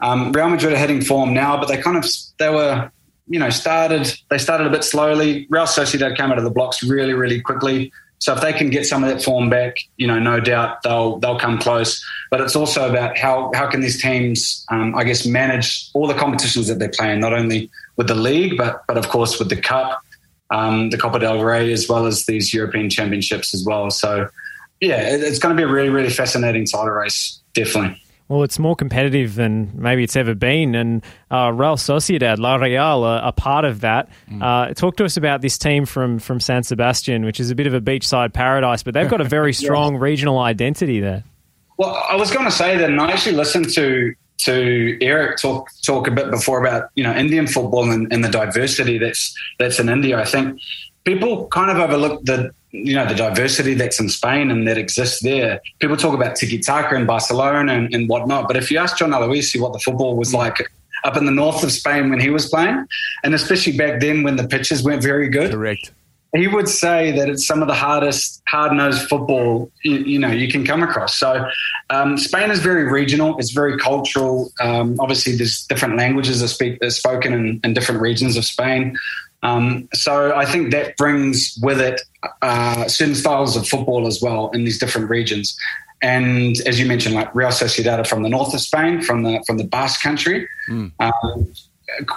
Um, 0.00 0.32
Real 0.32 0.48
Madrid 0.48 0.72
are 0.72 0.76
heading 0.76 1.02
form 1.02 1.32
now, 1.32 1.56
but 1.56 1.68
they 1.68 1.80
kind 1.80 1.96
of 1.96 2.04
they 2.38 2.48
were 2.48 2.90
you 3.28 3.38
know 3.38 3.50
started 3.50 4.12
they 4.30 4.38
started 4.38 4.66
a 4.66 4.70
bit 4.70 4.84
slowly. 4.84 5.46
Real 5.50 5.64
Sociedad 5.64 6.16
came 6.16 6.30
out 6.30 6.38
of 6.38 6.44
the 6.44 6.50
blocks 6.50 6.82
really 6.82 7.14
really 7.14 7.40
quickly. 7.40 7.92
So 8.22 8.32
if 8.32 8.40
they 8.40 8.52
can 8.52 8.70
get 8.70 8.86
some 8.86 9.02
of 9.02 9.10
that 9.10 9.20
form 9.20 9.50
back, 9.50 9.78
you 9.96 10.06
know, 10.06 10.20
no 10.20 10.38
doubt 10.38 10.84
they'll 10.84 11.18
they'll 11.18 11.40
come 11.40 11.58
close. 11.58 12.00
But 12.30 12.40
it's 12.40 12.54
also 12.54 12.88
about 12.88 13.18
how 13.18 13.50
how 13.52 13.68
can 13.68 13.80
these 13.80 14.00
teams, 14.00 14.64
um, 14.70 14.94
I 14.94 15.02
guess, 15.02 15.26
manage 15.26 15.90
all 15.92 16.06
the 16.06 16.14
competitions 16.14 16.68
that 16.68 16.78
they're 16.78 16.88
playing, 16.88 17.18
not 17.18 17.32
only 17.32 17.68
with 17.96 18.06
the 18.06 18.14
league, 18.14 18.56
but 18.56 18.84
but 18.86 18.96
of 18.96 19.08
course 19.08 19.40
with 19.40 19.48
the 19.48 19.56
cup, 19.56 20.00
um, 20.50 20.90
the 20.90 20.98
Copa 20.98 21.18
del 21.18 21.42
Rey, 21.42 21.72
as 21.72 21.88
well 21.88 22.06
as 22.06 22.26
these 22.26 22.54
European 22.54 22.88
championships 22.88 23.54
as 23.54 23.64
well. 23.64 23.90
So 23.90 24.28
yeah, 24.82 25.00
it's 25.00 25.38
going 25.38 25.56
to 25.56 25.60
be 25.60 25.62
a 25.62 25.72
really, 25.72 25.90
really 25.90 26.10
fascinating 26.10 26.66
title 26.66 26.90
race, 26.90 27.40
definitely. 27.54 28.02
Well, 28.26 28.42
it's 28.42 28.58
more 28.58 28.74
competitive 28.74 29.36
than 29.36 29.70
maybe 29.74 30.02
it's 30.02 30.16
ever 30.16 30.34
been, 30.34 30.74
and 30.74 31.04
uh, 31.30 31.52
Real 31.52 31.76
Sociedad, 31.76 32.38
La 32.38 32.56
Real, 32.56 33.04
are, 33.04 33.20
are 33.20 33.32
part 33.32 33.64
of 33.64 33.82
that. 33.82 34.08
Mm. 34.28 34.42
Uh, 34.42 34.74
talk 34.74 34.96
to 34.96 35.04
us 35.04 35.16
about 35.16 35.40
this 35.40 35.56
team 35.56 35.86
from 35.86 36.18
from 36.18 36.40
San 36.40 36.64
Sebastian, 36.64 37.24
which 37.24 37.38
is 37.38 37.50
a 37.50 37.54
bit 37.54 37.68
of 37.68 37.74
a 37.74 37.80
beachside 37.80 38.32
paradise, 38.32 38.82
but 38.82 38.94
they've 38.94 39.08
got 39.08 39.20
a 39.20 39.24
very 39.24 39.52
strong 39.64 39.94
yeah. 39.94 40.00
regional 40.00 40.38
identity 40.40 40.98
there. 40.98 41.22
Well, 41.78 41.94
I 42.08 42.16
was 42.16 42.32
going 42.32 42.46
to 42.46 42.50
say 42.50 42.76
that, 42.76 42.90
and 42.90 43.00
I 43.00 43.12
actually 43.12 43.36
listened 43.36 43.70
to 43.74 44.14
to 44.38 44.98
Eric 45.00 45.38
talk 45.38 45.68
talk 45.82 46.08
a 46.08 46.10
bit 46.10 46.30
before 46.30 46.64
about 46.64 46.90
you 46.96 47.04
know 47.04 47.14
Indian 47.14 47.46
football 47.46 47.88
and, 47.90 48.12
and 48.12 48.24
the 48.24 48.30
diversity 48.30 48.98
that's 48.98 49.32
that's 49.60 49.78
in 49.78 49.88
India. 49.88 50.18
I 50.18 50.24
think 50.24 50.58
people 51.04 51.46
kind 51.48 51.70
of 51.70 51.76
overlook 51.76 52.24
the 52.24 52.52
you 52.72 52.94
know 52.94 53.06
the 53.06 53.14
diversity 53.14 53.74
that's 53.74 54.00
in 54.00 54.08
Spain 54.08 54.50
and 54.50 54.66
that 54.66 54.78
exists 54.78 55.22
there. 55.22 55.60
People 55.78 55.96
talk 55.96 56.14
about 56.14 56.36
tiki 56.36 56.58
taka 56.58 56.94
in 56.96 57.06
Barcelona 57.06 57.74
and, 57.74 57.94
and 57.94 58.08
whatnot, 58.08 58.48
but 58.48 58.56
if 58.56 58.70
you 58.70 58.78
ask 58.78 58.96
John 58.96 59.10
Aloisi 59.10 59.60
what 59.60 59.72
the 59.72 59.78
football 59.78 60.16
was 60.16 60.34
like 60.34 60.70
up 61.04 61.16
in 61.16 61.26
the 61.26 61.32
north 61.32 61.62
of 61.62 61.70
Spain 61.72 62.10
when 62.10 62.20
he 62.20 62.30
was 62.30 62.48
playing, 62.48 62.86
and 63.24 63.34
especially 63.34 63.76
back 63.76 64.00
then 64.00 64.22
when 64.22 64.36
the 64.36 64.46
pitches 64.48 64.82
weren't 64.82 65.02
very 65.02 65.28
good, 65.28 65.52
correct. 65.52 65.92
He 66.34 66.48
would 66.48 66.66
say 66.66 67.12
that 67.12 67.28
it's 67.28 67.46
some 67.46 67.60
of 67.60 67.68
the 67.68 67.74
hardest, 67.74 68.42
hard-nosed 68.48 69.06
football 69.06 69.70
you, 69.82 69.96
you 69.98 70.18
know 70.18 70.30
you 70.30 70.48
can 70.48 70.64
come 70.64 70.82
across. 70.82 71.18
So 71.18 71.44
um, 71.90 72.16
Spain 72.16 72.50
is 72.50 72.60
very 72.60 72.90
regional. 72.90 73.36
It's 73.36 73.50
very 73.50 73.76
cultural. 73.76 74.50
Um, 74.58 74.96
obviously, 74.98 75.36
there's 75.36 75.66
different 75.66 75.98
languages 75.98 76.42
are, 76.42 76.48
speak, 76.48 76.82
are 76.82 76.88
spoken 76.88 77.34
in, 77.34 77.60
in 77.64 77.74
different 77.74 78.00
regions 78.00 78.38
of 78.38 78.46
Spain. 78.46 78.96
Um, 79.42 79.88
so 79.92 80.34
I 80.34 80.44
think 80.44 80.70
that 80.70 80.96
brings 80.96 81.58
with 81.62 81.80
it 81.80 82.00
uh, 82.42 82.86
certain 82.88 83.14
styles 83.14 83.56
of 83.56 83.66
football 83.66 84.06
as 84.06 84.20
well 84.22 84.50
in 84.50 84.64
these 84.64 84.78
different 84.78 85.10
regions. 85.10 85.56
And 86.00 86.56
as 86.66 86.78
you 86.80 86.86
mentioned, 86.86 87.14
like 87.14 87.34
Real 87.34 87.50
Sociedad 87.50 87.98
are 87.98 88.04
from 88.04 88.22
the 88.22 88.28
north 88.28 88.54
of 88.54 88.60
Spain, 88.60 89.02
from 89.02 89.22
the 89.22 89.42
from 89.46 89.58
the 89.58 89.64
Basque 89.64 90.02
Country, 90.02 90.48
mm. 90.68 90.90
um, 90.98 91.52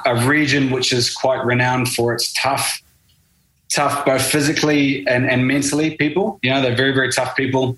a 0.05 0.25
region 0.27 0.71
which 0.71 0.91
is 0.91 1.13
quite 1.13 1.43
renowned 1.45 1.93
for 1.93 2.13
its 2.13 2.33
tough, 2.33 2.81
tough 3.69 4.05
both 4.05 4.23
physically 4.23 5.05
and, 5.07 5.29
and 5.29 5.47
mentally. 5.47 5.95
People, 5.97 6.39
you 6.41 6.49
know, 6.49 6.61
they're 6.61 6.75
very 6.75 6.93
very 6.93 7.11
tough 7.11 7.35
people, 7.35 7.77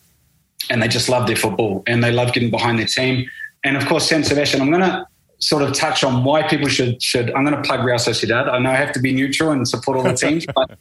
and 0.70 0.82
they 0.82 0.88
just 0.88 1.10
love 1.10 1.28
their 1.28 1.36
football 1.36 1.84
and 1.88 2.04
they 2.04 2.12
love 2.12 2.34
getting 2.34 2.52
behind 2.52 2.80
their 2.80 2.86
team. 2.86 3.30
And 3.64 3.76
of 3.76 3.86
course, 3.86 4.08
San 4.08 4.24
Sebastian. 4.24 4.62
I'm 4.62 4.70
going 4.70 4.82
to 4.82 5.06
sort 5.40 5.64
of 5.64 5.74
touch 5.74 6.04
on 6.04 6.24
why 6.24 6.48
people 6.48 6.68
should 6.68 7.02
should. 7.02 7.32
I'm 7.34 7.44
going 7.46 7.56
to 7.56 7.62
plug 7.62 7.84
Real 7.86 7.98
Sociedad. 7.98 8.50
I 8.50 8.60
know 8.60 8.72
I 8.72 8.76
have 8.76 8.92
to 8.94 9.00
be 9.00 9.14
neutral 9.14 9.52
and 9.52 9.68
support 9.68 9.98
all 9.98 10.04
the 10.04 10.14
teams, 10.26 10.46
but 10.54 10.78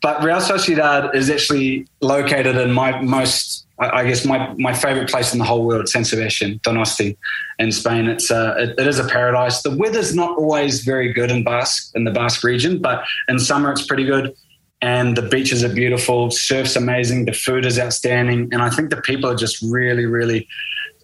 but 0.00 0.22
Real 0.22 0.38
Sociedad 0.38 1.14
is 1.14 1.28
actually 1.28 1.86
located 2.00 2.56
in 2.56 2.72
my 2.72 3.00
most, 3.00 3.66
I 3.78 4.04
guess, 4.04 4.24
my 4.24 4.54
my 4.56 4.72
favorite 4.72 5.10
place 5.10 5.32
in 5.32 5.38
the 5.38 5.44
whole 5.44 5.66
world, 5.66 5.88
San 5.88 6.04
Sebastian, 6.04 6.60
Donosti, 6.60 7.16
in 7.58 7.72
Spain. 7.72 8.06
It's 8.06 8.30
a, 8.30 8.54
it, 8.58 8.78
it 8.78 8.86
is 8.86 8.98
a 8.98 9.04
paradise. 9.08 9.62
The 9.62 9.76
weather's 9.76 10.14
not 10.14 10.38
always 10.38 10.84
very 10.84 11.12
good 11.12 11.30
in 11.30 11.44
Basque 11.44 11.90
in 11.94 12.04
the 12.04 12.12
Basque 12.12 12.44
region, 12.44 12.80
but 12.80 13.04
in 13.28 13.38
summer 13.38 13.72
it's 13.72 13.86
pretty 13.86 14.04
good. 14.04 14.34
And 14.80 15.16
the 15.16 15.22
beaches 15.22 15.64
are 15.64 15.68
beautiful, 15.68 16.30
surf's 16.30 16.76
amazing, 16.76 17.24
the 17.24 17.32
food 17.32 17.66
is 17.66 17.80
outstanding, 17.80 18.50
and 18.52 18.62
I 18.62 18.70
think 18.70 18.90
the 18.90 19.02
people 19.02 19.28
are 19.28 19.34
just 19.34 19.60
really, 19.60 20.06
really 20.06 20.46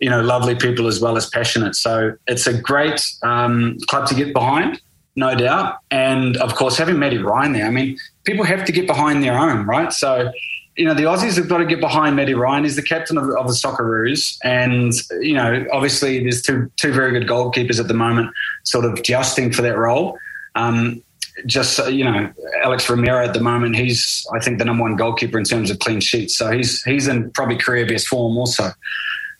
you 0.01 0.11
know, 0.11 0.23
lovely 0.23 0.55
people 0.55 0.87
as 0.87 1.01
well 1.01 1.17
as 1.17 1.29
passionate. 1.31 1.75
So 1.75 2.17
it's 2.27 2.47
a 2.47 2.61
great 2.61 3.05
um, 3.23 3.79
club 3.89 4.09
to 4.09 4.15
get 4.15 4.33
behind, 4.33 4.81
no 5.17 5.35
doubt. 5.35 5.79
And 5.91 6.37
of 6.39 6.55
course, 6.55 6.77
having 6.77 6.99
Matty 6.99 7.19
Ryan 7.19 7.53
there, 7.53 7.67
I 7.67 7.71
mean, 7.71 7.97
people 8.25 8.45
have 8.45 8.65
to 8.65 8.73
get 8.73 8.87
behind 8.87 9.23
their 9.23 9.39
own, 9.39 9.67
right? 9.67 9.93
So, 9.93 10.31
you 10.77 10.85
know, 10.85 10.95
the 10.95 11.05
Aussies 11.05 11.37
have 11.37 11.49
got 11.49 11.59
to 11.59 11.67
get 11.67 11.81
behind 11.81 12.17
Matty 12.17 12.35
Ryan. 12.35 12.65
He's 12.65 12.77
the 12.77 12.83
captain 12.83 13.17
of, 13.17 13.25
of 13.25 13.47
the 13.47 13.53
Socceroos. 13.55 14.37
And, 14.43 14.93
you 15.21 15.35
know, 15.35 15.65
obviously 15.73 16.21
there's 16.21 16.43
two, 16.43 16.71
two 16.77 16.93
very 16.93 17.13
good 17.13 17.29
goalkeepers 17.29 17.79
at 17.79 17.89
the 17.89 17.95
moment 17.95 18.31
sort 18.65 18.85
of 18.85 19.03
jousting 19.03 19.53
for 19.53 19.63
that 19.63 19.79
role. 19.79 20.19
Um, 20.57 21.03
just 21.47 21.79
you 21.91 22.05
know, 22.05 22.33
Alex 22.63 22.87
Remiro 22.87 23.27
at 23.27 23.35
the 23.35 23.41
moment, 23.41 23.77
he's 23.77 24.27
I 24.33 24.41
think 24.41 24.59
the 24.59 24.65
number 24.65 24.83
one 24.83 24.97
goalkeeper 24.97 25.39
in 25.39 25.45
terms 25.45 25.71
of 25.71 25.79
clean 25.81 26.01
sheets. 26.01 26.37
So 26.37 26.51
he's 26.51 26.83
he's 26.85 27.09
in 27.09 27.31
probably 27.33 27.57
career 27.57 27.87
best 27.87 28.09
form 28.09 28.37
also. 28.39 28.71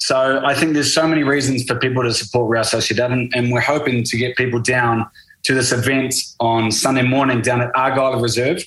So 0.05 0.43
I 0.45 0.55
think 0.55 0.75
there's 0.75 0.93
so 0.93 1.09
many 1.09 1.23
reasons 1.23 1.65
for 1.65 1.77
people 1.77 2.03
to 2.03 2.13
support 2.13 2.51
Real 2.51 2.63
Sociedad, 2.63 3.11
and, 3.11 3.33
and 3.35 3.51
we're 3.51 3.63
hoping 3.63 4.05
to 4.05 4.19
get 4.19 4.37
people 4.37 4.61
down 4.61 5.09
to 5.45 5.55
this 5.55 5.73
event 5.73 6.15
on 6.41 6.71
Sunday 6.71 7.01
morning 7.01 7.41
down 7.41 7.63
at 7.63 7.75
Argyle 7.75 8.21
Reserve. 8.21 8.63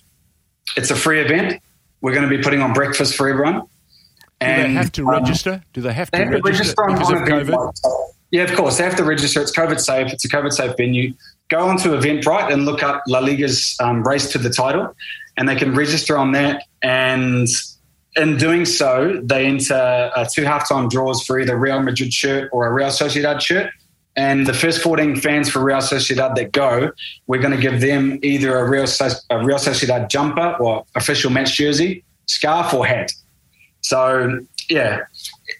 It's 0.78 0.90
a 0.90 0.96
free 0.96 1.20
event. 1.22 1.62
We're 2.02 2.16
going 2.16 2.28
to 2.28 2.36
be 2.36 2.42
putting 2.42 2.64
on 2.64 2.74
breakfast 2.74 3.14
for 3.14 3.30
everyone. 3.30 3.60
Do 3.60 3.68
they 4.40 4.74
have 4.74 4.92
to 4.94 5.06
register? 5.06 5.52
Um, 5.52 5.64
Do 5.74 5.82
they 5.82 5.94
have 5.94 6.10
to, 6.10 6.18
they 6.18 6.26
have 6.26 6.44
register, 6.44 6.74
to 6.74 6.94
register 6.94 7.14
because 7.14 7.50
of 7.50 7.52
COVID? 7.54 7.74
Yeah, 8.32 8.42
of 8.42 8.56
course. 8.56 8.80
They 8.80 8.84
have 8.86 8.96
to 8.96 9.04
register. 9.04 9.40
It's 9.40 9.56
COVID 9.56 9.80
safe. 9.80 10.12
It's 10.12 10.26
a 10.26 10.30
COVID 10.30 10.54
safe 10.54 10.76
venue. 10.76 11.14
Go 11.50 11.60
onto 11.60 11.90
Eventbrite 11.90 12.52
and 12.52 12.66
look 12.66 12.82
up 12.82 13.04
La 13.08 13.20
Liga's 13.20 13.78
um, 13.80 14.02
race 14.02 14.32
to 14.32 14.40
the 14.40 14.50
title, 14.50 14.96
and 15.38 15.48
they 15.48 15.56
can 15.56 15.76
register 15.76 16.18
on 16.18 16.32
that. 16.32 16.64
And 16.82 17.48
in 18.18 18.38
doing 18.38 18.66
so, 18.66 19.22
they 19.24 19.46
enter 19.46 20.12
uh, 20.16 20.26
two 20.32 20.44
halftime 20.44 20.90
draws 20.90 21.24
for 21.24 21.40
either 21.40 21.56
Real 21.58 21.82
Madrid 21.82 22.14
shirt 22.14 22.50
or 22.52 22.68
a 22.68 22.74
Real 22.74 22.90
Sociedad 22.90 23.40
shirt. 23.42 23.72
And 24.16 24.48
the 24.48 24.54
first 24.54 24.82
14 24.82 25.16
fans 25.18 25.50
for 25.50 25.64
Real 25.64 25.78
Sociedad 25.78 26.36
that 26.36 26.52
go, 26.52 26.92
we're 27.28 27.40
going 27.40 27.56
to 27.56 27.62
give 27.62 27.82
them 27.82 28.20
either 28.24 28.58
a 28.58 28.68
Real, 28.68 28.86
a 29.30 29.46
Real 29.46 29.60
Sociedad 29.60 30.10
jumper 30.10 30.56
or 30.60 30.86
official 30.96 31.30
match 31.30 31.56
jersey, 31.56 32.04
scarf, 32.26 32.74
or 32.74 32.86
hat. 32.86 33.12
So, 33.82 34.40
yeah, 34.70 35.02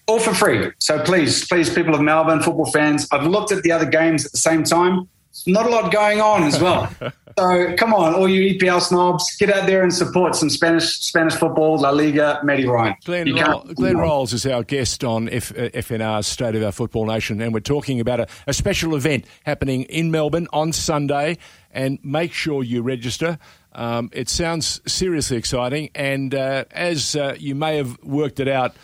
all 0.08 0.20
for 0.20 0.34
free. 0.34 0.72
So 0.80 1.00
please, 1.04 1.48
please, 1.48 1.74
people 1.74 1.94
of 1.94 2.02
Melbourne, 2.02 2.42
football 2.42 2.72
fans, 2.72 3.08
I've 3.12 3.28
looked 3.28 3.52
at 3.52 3.62
the 3.62 3.72
other 3.72 3.86
games 3.86 4.26
at 4.26 4.32
the 4.32 4.38
same 4.40 4.64
time. 4.64 5.08
Not 5.46 5.66
a 5.66 5.70
lot 5.70 5.92
going 5.92 6.22
on 6.22 6.44
as 6.44 6.60
well. 6.60 6.90
So 7.40 7.76
come 7.76 7.94
on, 7.94 8.16
all 8.16 8.28
you 8.28 8.56
EPL 8.56 8.82
snobs, 8.82 9.36
get 9.38 9.52
out 9.52 9.68
there 9.68 9.84
and 9.84 9.94
support 9.94 10.36
some 10.36 10.50
Spanish 10.50 11.02
Spanish 11.02 11.36
football, 11.36 11.78
La 11.78 11.92
Liga, 11.92 12.40
Matty 12.44 12.66
Ryan. 12.66 12.96
Glenn, 13.06 13.28
Glenn 13.76 13.98
Rolls 13.98 14.34
is 14.34 14.48
our 14.48 14.64
guest 14.64 15.04
on 15.04 15.30
F, 15.30 15.52
uh, 15.52 15.70
FNR's 15.70 16.26
State 16.26 16.56
of 16.56 16.64
Our 16.64 16.72
Football 16.72 17.06
Nation, 17.06 17.40
and 17.40 17.54
we're 17.54 17.60
talking 17.60 18.00
about 18.00 18.22
a, 18.22 18.28
a 18.48 18.54
special 18.54 18.96
event 18.96 19.26
happening 19.44 19.84
in 19.84 20.10
Melbourne 20.10 20.48
on 20.52 20.74
Sunday. 20.74 21.38
And 21.72 22.00
make 22.04 22.34
sure 22.34 22.64
you 22.64 22.82
register. 22.82 23.38
Um, 23.72 24.10
it 24.14 24.30
sounds 24.30 24.82
seriously 24.92 25.38
exciting, 25.38 25.92
and 25.94 26.34
uh, 26.34 26.66
as 26.72 27.16
uh, 27.16 27.36
you 27.38 27.54
may 27.54 27.78
have 27.78 28.02
worked 28.02 28.40
it 28.40 28.48
out, 28.48 28.76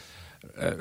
uh, 0.55 0.73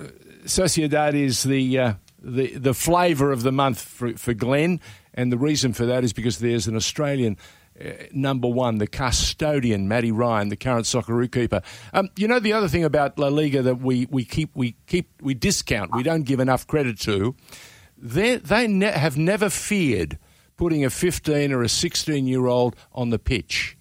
Sociedad 0.44 1.14
is 1.14 1.42
the 1.42 1.78
uh, 1.78 1.94
the 2.20 2.54
the 2.58 2.74
flavour 2.74 3.32
of 3.32 3.42
the 3.42 3.52
month 3.52 3.80
for, 3.80 4.12
for 4.18 4.34
Glenn, 4.34 4.80
and 5.14 5.32
the 5.32 5.38
reason 5.38 5.72
for 5.72 5.86
that 5.86 6.04
is 6.04 6.12
because 6.12 6.38
there's 6.38 6.66
an 6.66 6.76
Australian 6.76 7.36
uh, 7.80 7.90
number 8.12 8.48
one, 8.48 8.78
the 8.78 8.86
custodian, 8.86 9.88
Matty 9.88 10.12
Ryan, 10.12 10.50
the 10.50 10.56
current 10.56 10.84
Socceroo 10.84 11.30
keeper. 11.30 11.62
Um, 11.94 12.10
you 12.16 12.28
know 12.28 12.38
the 12.38 12.52
other 12.52 12.68
thing 12.68 12.84
about 12.84 13.18
La 13.18 13.28
Liga 13.28 13.62
that 13.62 13.80
we, 13.80 14.06
we 14.10 14.24
keep 14.24 14.50
we 14.54 14.76
keep 14.86 15.10
we 15.22 15.34
discount, 15.34 15.94
we 15.94 16.02
don't 16.02 16.24
give 16.24 16.40
enough 16.40 16.66
credit 16.66 16.98
to. 17.00 17.34
They 17.96 18.66
ne- 18.66 18.86
have 18.90 19.16
never 19.16 19.48
feared 19.48 20.18
putting 20.56 20.84
a 20.84 20.90
15 20.90 21.52
or 21.52 21.62
a 21.62 21.68
16 21.68 22.26
year 22.26 22.46
old 22.46 22.76
on 22.92 23.10
the 23.10 23.18
pitch. 23.18 23.76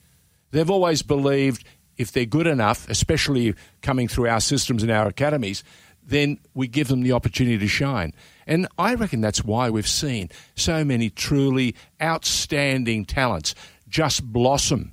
They've 0.52 0.70
always 0.70 1.02
believed 1.02 1.66
if 1.98 2.12
they're 2.12 2.26
good 2.26 2.48
enough, 2.48 2.90
especially 2.90 3.54
coming 3.82 4.08
through 4.08 4.28
our 4.28 4.40
systems 4.40 4.84
and 4.84 4.92
our 4.92 5.08
academies, 5.08 5.64
then 6.04 6.40
we 6.54 6.68
give 6.68 6.88
them 6.88 7.02
the 7.02 7.12
opportunity 7.12 7.58
to 7.58 7.68
shine. 7.68 8.14
And 8.52 8.68
I 8.78 8.96
reckon 8.96 9.22
that's 9.22 9.46
why 9.46 9.70
we've 9.70 9.88
seen 9.88 10.30
so 10.56 10.84
many 10.84 11.10
truly 11.10 11.74
outstanding 12.02 13.06
talents 13.06 13.56
just 13.88 14.26
blossom. 14.26 14.92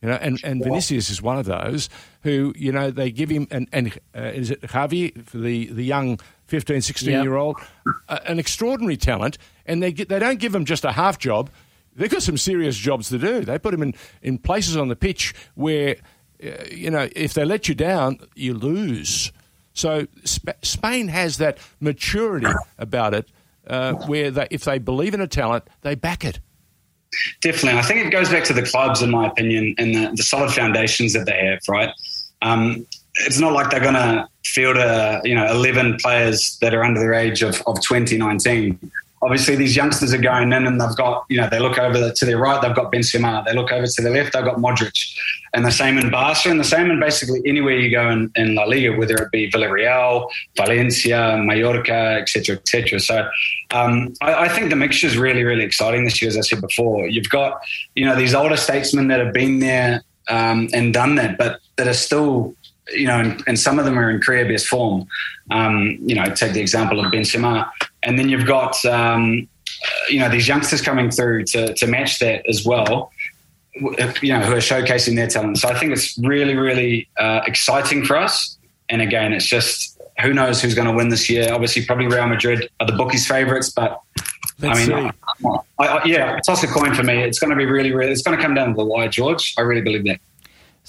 You 0.00 0.10
know, 0.10 0.14
and, 0.14 0.38
and 0.44 0.62
Vinicius 0.62 1.10
is 1.10 1.20
one 1.20 1.38
of 1.40 1.46
those 1.46 1.88
who, 2.22 2.54
you 2.56 2.70
know, 2.70 2.92
they 2.92 3.10
give 3.10 3.30
him, 3.30 3.48
and, 3.50 3.68
and 3.72 3.98
uh, 4.16 4.26
is 4.26 4.52
it 4.52 4.60
Gavi, 4.60 5.24
for 5.24 5.38
the, 5.38 5.66
the 5.72 5.82
young 5.82 6.20
15, 6.46 6.80
16 6.80 7.10
yep. 7.10 7.24
year 7.24 7.34
old, 7.34 7.56
uh, 8.08 8.20
an 8.26 8.38
extraordinary 8.38 8.96
talent, 8.96 9.38
and 9.66 9.82
they, 9.82 9.90
get, 9.90 10.08
they 10.08 10.20
don't 10.20 10.38
give 10.38 10.54
him 10.54 10.64
just 10.64 10.84
a 10.84 10.92
half 10.92 11.18
job. 11.18 11.50
They've 11.96 12.08
got 12.08 12.22
some 12.22 12.36
serious 12.36 12.76
jobs 12.76 13.08
to 13.08 13.18
do. 13.18 13.40
They 13.40 13.58
put 13.58 13.74
him 13.74 13.82
in, 13.82 13.94
in 14.22 14.38
places 14.38 14.76
on 14.76 14.86
the 14.86 14.94
pitch 14.94 15.34
where, 15.56 15.96
uh, 16.40 16.50
you 16.70 16.92
know, 16.92 17.08
if 17.16 17.34
they 17.34 17.44
let 17.44 17.68
you 17.68 17.74
down, 17.74 18.20
you 18.36 18.54
lose. 18.54 19.32
So 19.78 20.08
Sp- 20.26 20.58
Spain 20.62 21.06
has 21.06 21.38
that 21.38 21.58
maturity 21.78 22.48
about 22.78 23.14
it 23.14 23.30
uh, 23.68 23.94
where 24.06 24.32
they, 24.32 24.48
if 24.50 24.64
they 24.64 24.78
believe 24.78 25.14
in 25.14 25.20
a 25.20 25.28
talent, 25.28 25.68
they 25.82 25.94
back 25.94 26.24
it. 26.24 26.40
Definitely. 27.42 27.78
I 27.78 27.82
think 27.82 28.04
it 28.04 28.10
goes 28.10 28.28
back 28.28 28.42
to 28.44 28.52
the 28.52 28.62
clubs, 28.62 29.02
in 29.02 29.10
my 29.10 29.28
opinion, 29.28 29.76
and 29.78 29.94
the, 29.94 30.10
the 30.16 30.22
solid 30.24 30.50
foundations 30.50 31.12
that 31.12 31.26
they 31.26 31.46
have, 31.46 31.60
right? 31.68 31.90
Um, 32.42 32.86
it's 33.20 33.38
not 33.38 33.52
like 33.52 33.70
they're 33.70 33.80
going 33.80 33.94
to 33.94 34.28
field 34.44 34.76
a, 34.76 35.20
you 35.24 35.34
know, 35.36 35.48
11 35.48 35.98
players 36.00 36.58
that 36.60 36.74
are 36.74 36.82
under 36.82 36.98
the 36.98 37.16
age 37.16 37.42
of, 37.42 37.62
of 37.68 37.80
2019 37.80 38.78
obviously 39.22 39.56
these 39.56 39.74
youngsters 39.74 40.12
are 40.12 40.18
going 40.18 40.52
in 40.52 40.66
and 40.66 40.80
they've 40.80 40.96
got, 40.96 41.24
you 41.28 41.36
know, 41.40 41.48
they 41.48 41.58
look 41.58 41.78
over 41.78 42.12
to 42.12 42.24
their 42.24 42.38
right, 42.38 42.60
they've 42.62 42.74
got 42.74 42.92
Benzema. 42.92 43.44
They 43.44 43.54
look 43.54 43.72
over 43.72 43.86
to 43.86 44.02
the 44.02 44.10
left, 44.10 44.32
they've 44.32 44.44
got 44.44 44.56
Modric. 44.56 45.16
And 45.54 45.64
the 45.64 45.70
same 45.70 45.98
in 45.98 46.10
Barca 46.10 46.50
and 46.50 46.60
the 46.60 46.64
same 46.64 46.90
in 46.90 47.00
basically 47.00 47.40
anywhere 47.46 47.78
you 47.78 47.90
go 47.90 48.08
in, 48.10 48.30
in 48.36 48.54
La 48.54 48.64
Liga, 48.64 48.96
whether 48.96 49.16
it 49.16 49.30
be 49.32 49.50
Villarreal, 49.50 50.28
Valencia, 50.56 51.38
Mallorca, 51.38 52.18
etc., 52.20 52.56
etc. 52.56 53.00
So 53.00 53.28
um, 53.70 54.12
I, 54.20 54.44
I, 54.44 54.48
think 54.48 54.70
the 54.70 54.76
mixture 54.76 55.06
is 55.06 55.16
really, 55.16 55.42
really 55.42 55.64
exciting 55.64 56.04
this 56.04 56.20
year, 56.20 56.28
as 56.28 56.36
I 56.36 56.42
said 56.42 56.60
before. 56.60 57.08
You've 57.08 57.30
got, 57.30 57.60
you 57.94 58.04
know, 58.04 58.14
these 58.14 58.34
older 58.34 58.56
statesmen 58.56 59.08
that 59.08 59.20
have 59.20 59.32
been 59.32 59.58
there 59.58 60.02
um, 60.28 60.68
and 60.72 60.92
done 60.92 61.14
that, 61.16 61.38
but 61.38 61.60
that 61.76 61.88
are 61.88 61.94
still 61.94 62.54
you 62.92 63.06
know, 63.06 63.18
and, 63.18 63.42
and, 63.46 63.58
some 63.58 63.78
of 63.78 63.84
them 63.84 63.98
are 63.98 64.10
in 64.10 64.20
career 64.20 64.46
best 64.48 64.66
form. 64.66 65.06
Um, 65.50 65.98
you 66.00 66.14
know, 66.14 66.24
take 66.34 66.52
the 66.52 66.60
example 66.60 67.04
of 67.04 67.12
Benzema. 67.12 67.70
And 68.08 68.18
then 68.18 68.30
you've 68.30 68.46
got, 68.46 68.82
um, 68.86 69.46
you 70.08 70.18
know, 70.18 70.30
these 70.30 70.48
youngsters 70.48 70.80
coming 70.80 71.10
through 71.10 71.44
to, 71.44 71.74
to 71.74 71.86
match 71.86 72.18
that 72.20 72.42
as 72.48 72.64
well. 72.64 73.12
you 73.74 74.32
know, 74.32 74.40
who 74.40 74.54
are 74.54 74.64
showcasing 74.72 75.14
their 75.14 75.28
talent. 75.28 75.58
So 75.58 75.68
I 75.68 75.78
think 75.78 75.92
it's 75.92 76.16
really, 76.18 76.56
really 76.56 77.06
uh, 77.18 77.42
exciting 77.46 78.04
for 78.04 78.16
us. 78.16 78.56
And 78.88 79.02
again, 79.02 79.34
it's 79.34 79.44
just 79.44 80.00
who 80.22 80.32
knows 80.32 80.62
who's 80.62 80.74
going 80.74 80.88
to 80.88 80.94
win 80.94 81.10
this 81.10 81.28
year. 81.28 81.52
Obviously, 81.52 81.84
probably 81.84 82.06
Real 82.06 82.26
Madrid 82.26 82.68
are 82.80 82.86
the 82.86 82.94
bookies' 82.94 83.26
favourites, 83.26 83.70
but 83.70 84.00
Let's 84.60 84.80
I 84.80 84.86
mean, 84.86 85.12
I, 85.78 85.86
I, 85.86 86.04
yeah, 86.04 86.40
toss 86.40 86.64
a 86.64 86.66
coin 86.66 86.94
for 86.94 87.04
me. 87.04 87.22
It's 87.22 87.38
going 87.38 87.50
to 87.50 87.56
be 87.56 87.66
really, 87.66 87.92
really. 87.92 88.10
It's 88.10 88.22
going 88.22 88.36
to 88.36 88.42
come 88.42 88.54
down 88.54 88.70
to 88.70 88.74
the 88.74 88.84
wire, 88.84 89.08
George. 89.08 89.54
I 89.58 89.60
really 89.60 89.82
believe 89.82 90.04
that. 90.06 90.18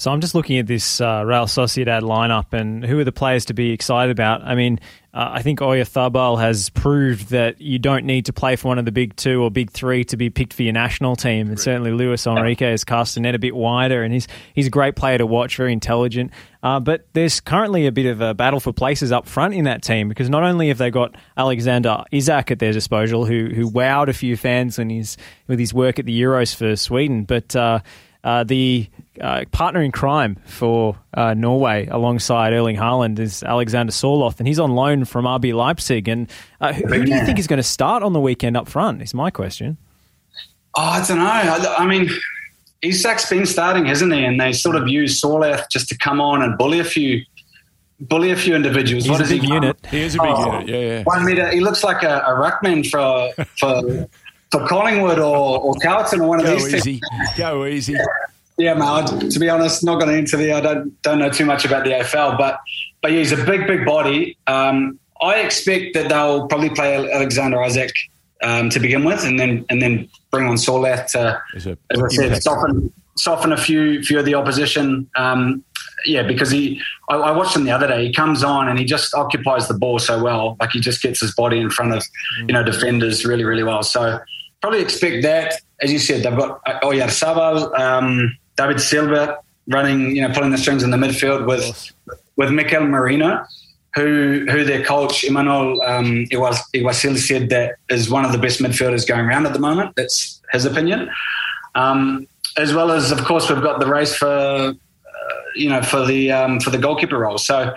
So 0.00 0.10
I'm 0.10 0.22
just 0.22 0.34
looking 0.34 0.56
at 0.56 0.66
this 0.66 1.02
uh, 1.02 1.24
Real 1.26 1.44
Sociedad 1.44 2.00
lineup 2.00 2.54
and 2.58 2.82
who 2.82 2.98
are 3.00 3.04
the 3.04 3.12
players 3.12 3.44
to 3.44 3.52
be 3.52 3.72
excited 3.72 4.10
about. 4.10 4.42
I 4.42 4.54
mean, 4.54 4.80
uh, 5.12 5.28
I 5.32 5.42
think 5.42 5.58
Oyarzabal 5.58 6.40
has 6.40 6.70
proved 6.70 7.28
that 7.32 7.60
you 7.60 7.78
don't 7.78 8.06
need 8.06 8.24
to 8.24 8.32
play 8.32 8.56
for 8.56 8.68
one 8.68 8.78
of 8.78 8.86
the 8.86 8.92
big 8.92 9.14
two 9.16 9.42
or 9.42 9.50
big 9.50 9.70
three 9.70 10.04
to 10.04 10.16
be 10.16 10.30
picked 10.30 10.54
for 10.54 10.62
your 10.62 10.72
national 10.72 11.16
team. 11.16 11.48
And 11.50 11.60
certainly 11.60 11.90
Luis 11.92 12.26
Enrique 12.26 12.70
has 12.70 12.82
cast 12.82 13.16
the 13.16 13.20
net 13.20 13.34
a 13.34 13.38
bit 13.38 13.54
wider, 13.54 14.02
and 14.02 14.14
he's 14.14 14.26
he's 14.54 14.68
a 14.68 14.70
great 14.70 14.96
player 14.96 15.18
to 15.18 15.26
watch, 15.26 15.58
very 15.58 15.74
intelligent. 15.74 16.30
Uh, 16.62 16.80
but 16.80 17.06
there's 17.12 17.38
currently 17.40 17.86
a 17.86 17.92
bit 17.92 18.06
of 18.06 18.22
a 18.22 18.32
battle 18.32 18.58
for 18.58 18.72
places 18.72 19.12
up 19.12 19.26
front 19.26 19.52
in 19.52 19.64
that 19.64 19.82
team 19.82 20.08
because 20.08 20.30
not 20.30 20.44
only 20.44 20.68
have 20.68 20.78
they 20.78 20.90
got 20.90 21.14
Alexander 21.36 22.04
Isak 22.10 22.52
at 22.52 22.58
their 22.58 22.72
disposal, 22.72 23.26
who 23.26 23.50
who 23.54 23.70
wowed 23.70 24.08
a 24.08 24.14
few 24.14 24.38
fans 24.38 24.78
when 24.78 24.88
he's 24.88 25.18
with 25.46 25.58
his 25.58 25.74
work 25.74 25.98
at 25.98 26.06
the 26.06 26.22
Euros 26.22 26.54
for 26.54 26.74
Sweden, 26.74 27.24
but 27.24 27.54
uh, 27.54 27.80
uh, 28.24 28.44
the 28.44 28.88
uh, 29.20 29.44
partner 29.50 29.82
in 29.82 29.92
crime 29.92 30.36
for 30.46 30.96
uh, 31.14 31.34
Norway 31.34 31.86
alongside 31.86 32.52
Erling 32.52 32.76
Haaland 32.76 33.18
is 33.18 33.42
Alexander 33.42 33.92
Sorloth, 33.92 34.38
and 34.38 34.48
he's 34.48 34.58
on 34.58 34.72
loan 34.72 35.04
from 35.04 35.24
RB 35.24 35.54
Leipzig. 35.54 36.08
And 36.08 36.30
uh, 36.60 36.72
who, 36.72 36.86
who, 36.86 37.04
do 37.04 37.12
you 37.12 37.24
think 37.24 37.38
is 37.38 37.46
going 37.46 37.58
to 37.58 37.62
start 37.62 38.02
on 38.02 38.12
the 38.12 38.20
weekend 38.20 38.56
up 38.56 38.68
front? 38.68 39.02
Is 39.02 39.14
my 39.14 39.30
question. 39.30 39.76
Oh, 40.76 40.82
I 40.82 41.04
don't 41.06 41.18
know. 41.18 41.24
I, 41.24 41.76
I 41.78 41.86
mean, 41.86 42.08
Isak's 42.82 43.28
been 43.28 43.46
starting, 43.46 43.86
hasn't 43.86 44.12
he? 44.12 44.24
And 44.24 44.40
they 44.40 44.52
sort 44.52 44.76
of 44.76 44.88
use 44.88 45.20
Sorloth 45.20 45.68
just 45.70 45.88
to 45.88 45.98
come 45.98 46.20
on 46.20 46.42
and 46.42 46.56
bully 46.56 46.80
a 46.80 46.84
few. 46.84 47.24
Bully 48.02 48.30
a 48.30 48.36
few 48.36 48.54
individuals. 48.54 49.04
He's 49.04 49.10
what 49.10 49.20
a 49.20 49.28
big 49.28 49.42
he 49.42 49.48
unit. 49.48 49.86
He 49.90 50.00
is 50.00 50.14
a 50.14 50.22
big 50.22 50.30
oh, 50.34 50.52
unit. 50.52 50.68
Yeah, 50.68 50.78
yeah. 50.78 51.02
One 51.02 51.22
meter. 51.22 51.50
He 51.50 51.60
looks 51.60 51.84
like 51.84 52.02
a, 52.02 52.20
a 52.20 52.30
ruckman 52.30 52.88
for 52.88 53.44
for 53.58 54.08
for 54.50 54.66
Collingwood 54.66 55.18
or, 55.18 55.60
or 55.60 55.74
Carlton 55.82 56.20
or 56.20 56.28
one 56.28 56.40
Go 56.40 56.54
of 56.54 56.58
these. 56.58 56.74
Easy. 56.74 57.00
Go 57.36 57.66
easy. 57.66 57.96
Yeah, 58.58 58.74
man. 58.74 59.06
To 59.30 59.38
be 59.38 59.48
honest, 59.48 59.82
not 59.82 60.00
going 60.00 60.18
into 60.18 60.36
the. 60.36 60.52
I 60.52 60.60
don't 60.60 61.00
don't 61.00 61.18
know 61.18 61.30
too 61.30 61.46
much 61.46 61.64
about 61.64 61.84
the 61.84 61.92
AFL, 61.92 62.36
but 62.36 62.60
but 63.00 63.10
yeah, 63.10 63.20
he's 63.20 63.32
a 63.32 63.42
big, 63.42 63.66
big 63.66 63.86
body. 63.86 64.36
Um, 64.48 64.98
I 65.22 65.36
expect 65.36 65.94
that 65.94 66.10
they'll 66.10 66.46
probably 66.46 66.68
play 66.68 67.10
Alexander 67.10 67.62
Isak 67.62 67.94
um, 68.42 68.68
to 68.68 68.78
begin 68.78 69.02
with, 69.04 69.24
and 69.24 69.40
then 69.40 69.64
and 69.70 69.80
then 69.80 70.10
bring 70.30 70.46
on 70.46 70.56
Sørloth 70.56 71.06
to, 71.12 71.42
as 71.54 71.66
I 71.66 72.08
said, 72.08 72.42
soften 72.42 72.92
soften 73.16 73.52
a 73.52 73.56
few 73.56 74.02
few 74.02 74.18
of 74.18 74.26
the 74.26 74.34
opposition. 74.34 75.08
Um, 75.16 75.64
yeah, 76.06 76.22
because 76.22 76.50
he, 76.50 76.80
I, 77.08 77.16
I, 77.16 77.30
watched 77.32 77.54
him 77.54 77.64
the 77.64 77.70
other 77.70 77.86
day. 77.86 78.06
He 78.06 78.12
comes 78.12 78.42
on 78.42 78.68
and 78.68 78.78
he 78.78 78.86
just 78.86 79.14
occupies 79.14 79.68
the 79.68 79.74
ball 79.74 79.98
so 79.98 80.22
well. 80.22 80.56
Like 80.58 80.70
he 80.70 80.80
just 80.80 81.02
gets 81.02 81.20
his 81.20 81.34
body 81.34 81.58
in 81.60 81.68
front 81.68 81.92
of, 81.92 82.02
you 82.46 82.54
know, 82.54 82.62
defenders 82.62 83.26
really, 83.26 83.44
really 83.44 83.62
well. 83.62 83.82
So 83.82 84.18
probably 84.60 84.80
expect 84.80 85.22
that. 85.22 85.54
As 85.80 85.92
you 85.92 85.98
said, 85.98 86.22
they've 86.22 86.36
got 86.36 86.60
uh, 86.66 86.80
Oyarzabal, 86.80 87.78
um, 87.78 88.36
David 88.56 88.80
Silva 88.80 89.38
running, 89.66 90.14
you 90.14 90.22
know, 90.22 90.32
pulling 90.32 90.50
the 90.50 90.58
strings 90.58 90.82
in 90.82 90.90
the 90.90 90.96
midfield 90.96 91.46
with 91.46 91.92
with 92.36 92.50
Mikel 92.50 92.86
Merino, 92.86 93.44
who 93.94 94.46
who 94.50 94.64
their 94.64 94.84
coach 94.84 95.22
Imanol 95.22 95.80
um, 95.88 96.26
Alguacil 96.26 97.16
said 97.16 97.48
that 97.50 97.76
is 97.88 98.10
one 98.10 98.24
of 98.24 98.32
the 98.32 98.38
best 98.38 98.60
midfielders 98.60 99.06
going 99.06 99.26
around 99.26 99.46
at 99.46 99.52
the 99.52 99.58
moment. 99.58 99.94
That's 99.96 100.40
his 100.52 100.64
opinion. 100.64 101.10
Um, 101.74 102.26
as 102.56 102.74
well 102.74 102.90
as, 102.90 103.12
of 103.12 103.24
course, 103.24 103.48
we've 103.48 103.62
got 103.62 103.78
the 103.78 103.86
race 103.86 104.14
for 104.14 104.26
uh, 104.26 104.72
you 105.54 105.68
know 105.68 105.82
for 105.82 106.04
the 106.04 106.32
um, 106.32 106.60
for 106.60 106.70
the 106.70 106.78
goalkeeper 106.78 107.18
role. 107.18 107.38
So 107.38 107.72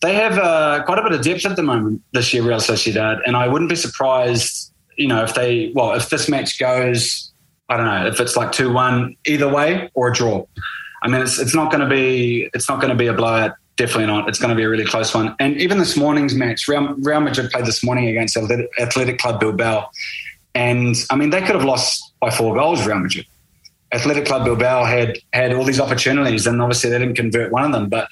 they 0.00 0.14
have 0.14 0.38
uh, 0.38 0.82
quite 0.84 0.98
a 0.98 1.02
bit 1.02 1.12
of 1.12 1.22
depth 1.22 1.46
at 1.46 1.56
the 1.56 1.62
moment 1.62 2.02
this 2.12 2.34
year, 2.34 2.42
Real 2.42 2.58
Sociedad, 2.58 3.20
and 3.24 3.36
I 3.36 3.48
wouldn't 3.48 3.70
be 3.70 3.76
surprised, 3.76 4.71
you 4.96 5.08
know, 5.08 5.22
if 5.22 5.34
they 5.34 5.72
well 5.74 5.92
if 5.94 6.10
this 6.10 6.28
match 6.28 6.58
goes, 6.58 7.32
I 7.68 7.76
don't 7.76 7.86
know, 7.86 8.06
if 8.06 8.20
it's 8.20 8.36
like 8.36 8.52
two 8.52 8.72
one 8.72 9.16
either 9.26 9.48
way 9.48 9.90
or 9.94 10.10
a 10.10 10.14
draw. 10.14 10.44
I 11.02 11.08
mean, 11.08 11.20
it's 11.20 11.38
it's 11.38 11.54
not 11.54 11.70
going 11.70 11.82
to 11.82 11.88
be 11.88 12.48
it's 12.54 12.68
not 12.68 12.80
going 12.80 12.90
to 12.90 12.96
be 12.96 13.06
a 13.06 13.12
blowout. 13.12 13.56
Definitely 13.76 14.06
not. 14.06 14.28
It's 14.28 14.38
going 14.38 14.50
to 14.50 14.54
be 14.54 14.62
a 14.62 14.68
really 14.68 14.84
close 14.84 15.14
one. 15.14 15.34
And 15.40 15.56
even 15.56 15.78
this 15.78 15.96
morning's 15.96 16.34
match, 16.34 16.68
Real, 16.68 16.94
Real 16.98 17.20
Madrid 17.20 17.50
played 17.50 17.64
this 17.64 17.82
morning 17.82 18.06
against 18.08 18.36
Athletic 18.36 19.18
Club 19.18 19.40
Bilbao, 19.40 19.90
and 20.54 20.94
I 21.10 21.16
mean 21.16 21.30
they 21.30 21.40
could 21.40 21.54
have 21.54 21.64
lost 21.64 22.12
by 22.20 22.30
four 22.30 22.54
goals. 22.54 22.86
Real 22.86 22.98
Madrid. 22.98 23.26
Athletic 23.92 24.24
Club 24.24 24.44
Bilbao 24.44 24.84
had 24.84 25.18
had 25.32 25.52
all 25.52 25.64
these 25.64 25.80
opportunities, 25.80 26.46
and 26.46 26.60
obviously 26.62 26.90
they 26.90 26.98
didn't 26.98 27.16
convert 27.16 27.50
one 27.52 27.64
of 27.64 27.72
them. 27.72 27.88
But 27.88 28.08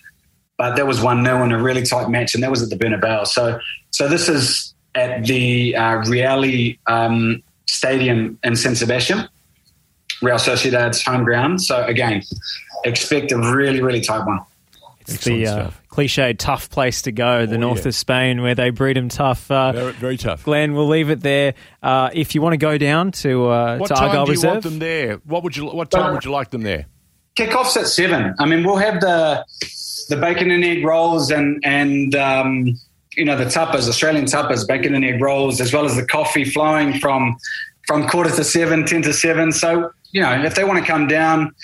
but 0.59 0.77
that 0.77 0.87
was 0.87 1.01
one 1.01 1.25
0 1.25 1.43
in 1.45 1.53
a 1.53 1.63
really 1.63 1.83
tight 1.83 2.11
match, 2.11 2.35
and 2.35 2.43
that 2.43 2.51
was 2.51 2.63
at 2.63 2.71
the 2.71 2.77
Bernabeu. 2.77 3.27
So 3.27 3.59
so 3.91 4.09
this 4.09 4.29
is 4.29 4.70
at 4.95 5.25
the 5.25 5.77
uh, 5.77 5.97
Reale 6.07 6.75
um, 6.87 7.43
Stadium 7.67 8.39
in 8.43 8.57
San 8.57 8.75
Sebastian, 8.75 9.29
Real 10.23 10.39
Sociedad's 10.39 11.03
home 11.05 11.25
ground. 11.25 11.63
So 11.63 11.85
again, 11.85 12.23
expect 12.85 13.33
a 13.33 13.39
really 13.39 13.83
really 13.83 14.01
tight 14.01 14.27
one. 14.27 14.41
It's 15.01 15.25
the 15.25 15.47
uh, 15.47 15.71
cliched 15.89 16.39
tough 16.39 16.71
place 16.71 17.03
to 17.03 17.13
go, 17.13 17.47
the 17.47 17.57
oh, 17.57 17.59
north 17.59 17.83
yeah. 17.83 17.89
of 17.89 17.95
Spain, 17.95 18.43
where 18.43 18.55
they 18.55 18.71
breed 18.71 18.97
them 18.97 19.09
tough. 19.09 19.51
Uh, 19.51 19.73
very, 19.73 19.93
very, 19.93 20.17
tough. 20.17 20.45
Glenn, 20.45 20.75
we'll 20.75 20.89
leave 20.89 21.11
it 21.11 21.21
there. 21.21 21.55
Uh, 21.83 22.11
if 22.13 22.35
you 22.35 22.43
want 22.43 22.53
to 22.53 22.59
go 22.59 22.79
down 22.79 23.11
to 23.13 23.49
uh, 23.49 23.79
what 23.79 23.89
to 23.89 23.95
time 23.95 24.09
Argyle 24.09 24.27
do 24.27 24.33
you 24.33 24.37
Reserve, 24.37 24.51
want 24.53 24.63
them 24.63 24.79
there? 24.79 25.17
What 25.25 25.43
would 25.43 25.57
you? 25.57 25.67
What 25.67 25.91
time 25.91 26.15
would 26.15 26.25
you 26.25 26.31
like 26.31 26.51
them 26.51 26.63
there? 26.63 26.87
Kickoffs 27.37 27.77
at 27.77 27.87
seven. 27.87 28.35
I 28.39 28.47
mean, 28.47 28.65
we'll 28.65 28.77
have 28.77 29.01
the 29.01 29.45
the 30.09 30.17
bacon 30.17 30.51
and 30.51 30.65
egg 30.65 30.85
rolls 30.85 31.31
and 31.31 31.61
and 31.65 32.15
um, 32.15 32.79
you 33.17 33.25
know 33.25 33.37
the 33.37 33.45
tapas, 33.45 33.89
Australian 33.89 34.25
tapas, 34.25 34.67
bacon 34.67 34.95
and 34.95 35.05
egg 35.05 35.21
rolls, 35.21 35.61
as 35.61 35.73
well 35.73 35.85
as 35.85 35.97
the 35.97 36.07
coffee 36.07 36.45
flowing 36.45 36.99
from 36.99 37.37
from 37.87 38.09
quarter 38.09 38.31
to 38.31 38.45
seven, 38.45 38.85
ten 38.85 39.03
to 39.03 39.13
seven. 39.13 39.53
So 39.53 39.91
you 40.13 40.21
know, 40.21 40.45
if 40.45 40.55
they 40.55 40.65
want 40.65 40.79
to 40.79 40.85
come 40.85 41.07
down, 41.07 41.55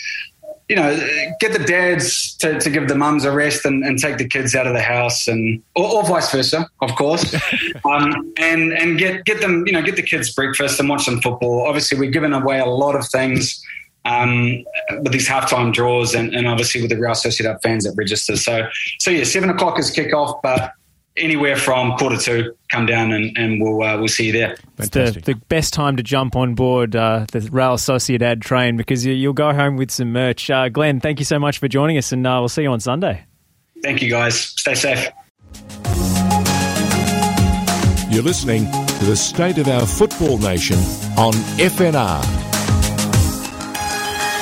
you 0.69 0.77
know, 0.77 0.97
get 1.41 1.53
the 1.53 1.65
dads 1.65 2.35
to, 2.37 2.59
to 2.59 2.71
give 2.71 2.89
the 2.89 2.95
mums 2.97 3.25
a 3.25 3.31
rest 3.31 3.65
and, 3.65 3.85
and 3.85 3.99
take 3.99 4.19
the 4.19 4.27
kids 4.27 4.55
out 4.55 4.67
of 4.67 4.75
the 4.75 4.83
house, 4.83 5.29
and 5.29 5.63
or, 5.77 5.85
or 5.85 6.05
vice 6.05 6.31
versa, 6.33 6.69
of 6.81 6.95
course, 6.97 7.35
um, 7.85 8.33
and 8.39 8.73
and 8.73 8.99
get 8.99 9.25
get 9.25 9.41
them, 9.41 9.67
you 9.67 9.73
know, 9.73 9.83
get 9.83 9.97
the 9.97 10.03
kids 10.03 10.33
breakfast 10.35 10.81
and 10.81 10.89
watch 10.89 11.05
some 11.05 11.21
football. 11.21 11.67
Obviously, 11.67 11.99
we're 11.99 12.11
giving 12.11 12.33
away 12.33 12.59
a 12.59 12.67
lot 12.67 12.97
of 12.97 13.07
things 13.09 13.63
um, 14.05 14.65
with 15.03 15.13
these 15.13 15.29
halftime 15.29 15.73
draws, 15.73 16.15
and, 16.15 16.35
and 16.35 16.47
obviously 16.49 16.81
with 16.81 16.91
the 16.91 16.97
Real 16.97 17.13
Sociedad 17.13 17.61
fans 17.63 17.85
that 17.85 17.95
register. 17.97 18.37
So, 18.37 18.69
so 18.99 19.11
yeah, 19.11 19.25
seven 19.25 19.51
o'clock 19.51 19.79
is 19.79 19.95
kickoff, 19.95 20.41
but 20.43 20.73
anywhere 21.17 21.57
from 21.57 21.97
quarter 21.97 22.17
two, 22.17 22.55
come 22.71 22.87
down 22.87 23.13
and, 23.13 23.37
and 23.37 23.61
we'll 23.61 23.83
uh, 23.83 23.97
we'll 23.99 24.09
see 24.09 24.27
you 24.27 24.33
there. 24.33 24.57
It's 24.79 24.91
the, 24.91 25.21
the 25.25 25.35
best 25.49 25.73
time 25.73 25.97
to 25.97 26.03
jump 26.03 26.37
on 26.37 26.55
board 26.55 26.97
uh, 26.97 27.27
the 27.33 27.41
Real 27.41 27.77
Sociedad 27.77 28.41
train 28.41 28.77
because 28.77 29.05
you, 29.05 29.29
will 29.29 29.35
go 29.35 29.53
home 29.53 29.77
with 29.77 29.91
some 29.91 30.13
merch. 30.13 30.51
Uh, 30.51 30.69
Glenn, 30.69 31.01
thank 31.01 31.19
you 31.19 31.25
so 31.25 31.39
much 31.39 31.59
for 31.59 31.69
joining 31.69 31.99
us, 31.99 32.13
and 32.13 32.27
uh, 32.27 32.37
we'll 32.41 32.49
see 32.49 32.63
you 32.63 32.71
on 32.71 32.81
Sunday. 32.81 33.25
Thank 33.83 34.03
you, 34.03 34.11
guys. 34.11 34.39
Stay 34.39 34.75
safe. 34.75 35.09
You're 38.11 38.23
listening 38.23 38.65
to 38.71 39.05
the 39.05 39.17
State 39.17 39.59
of 39.59 39.69
Our 39.69 39.87
Football 39.87 40.39
Nation 40.39 40.79
on 41.19 41.33
FNR. 41.59 42.46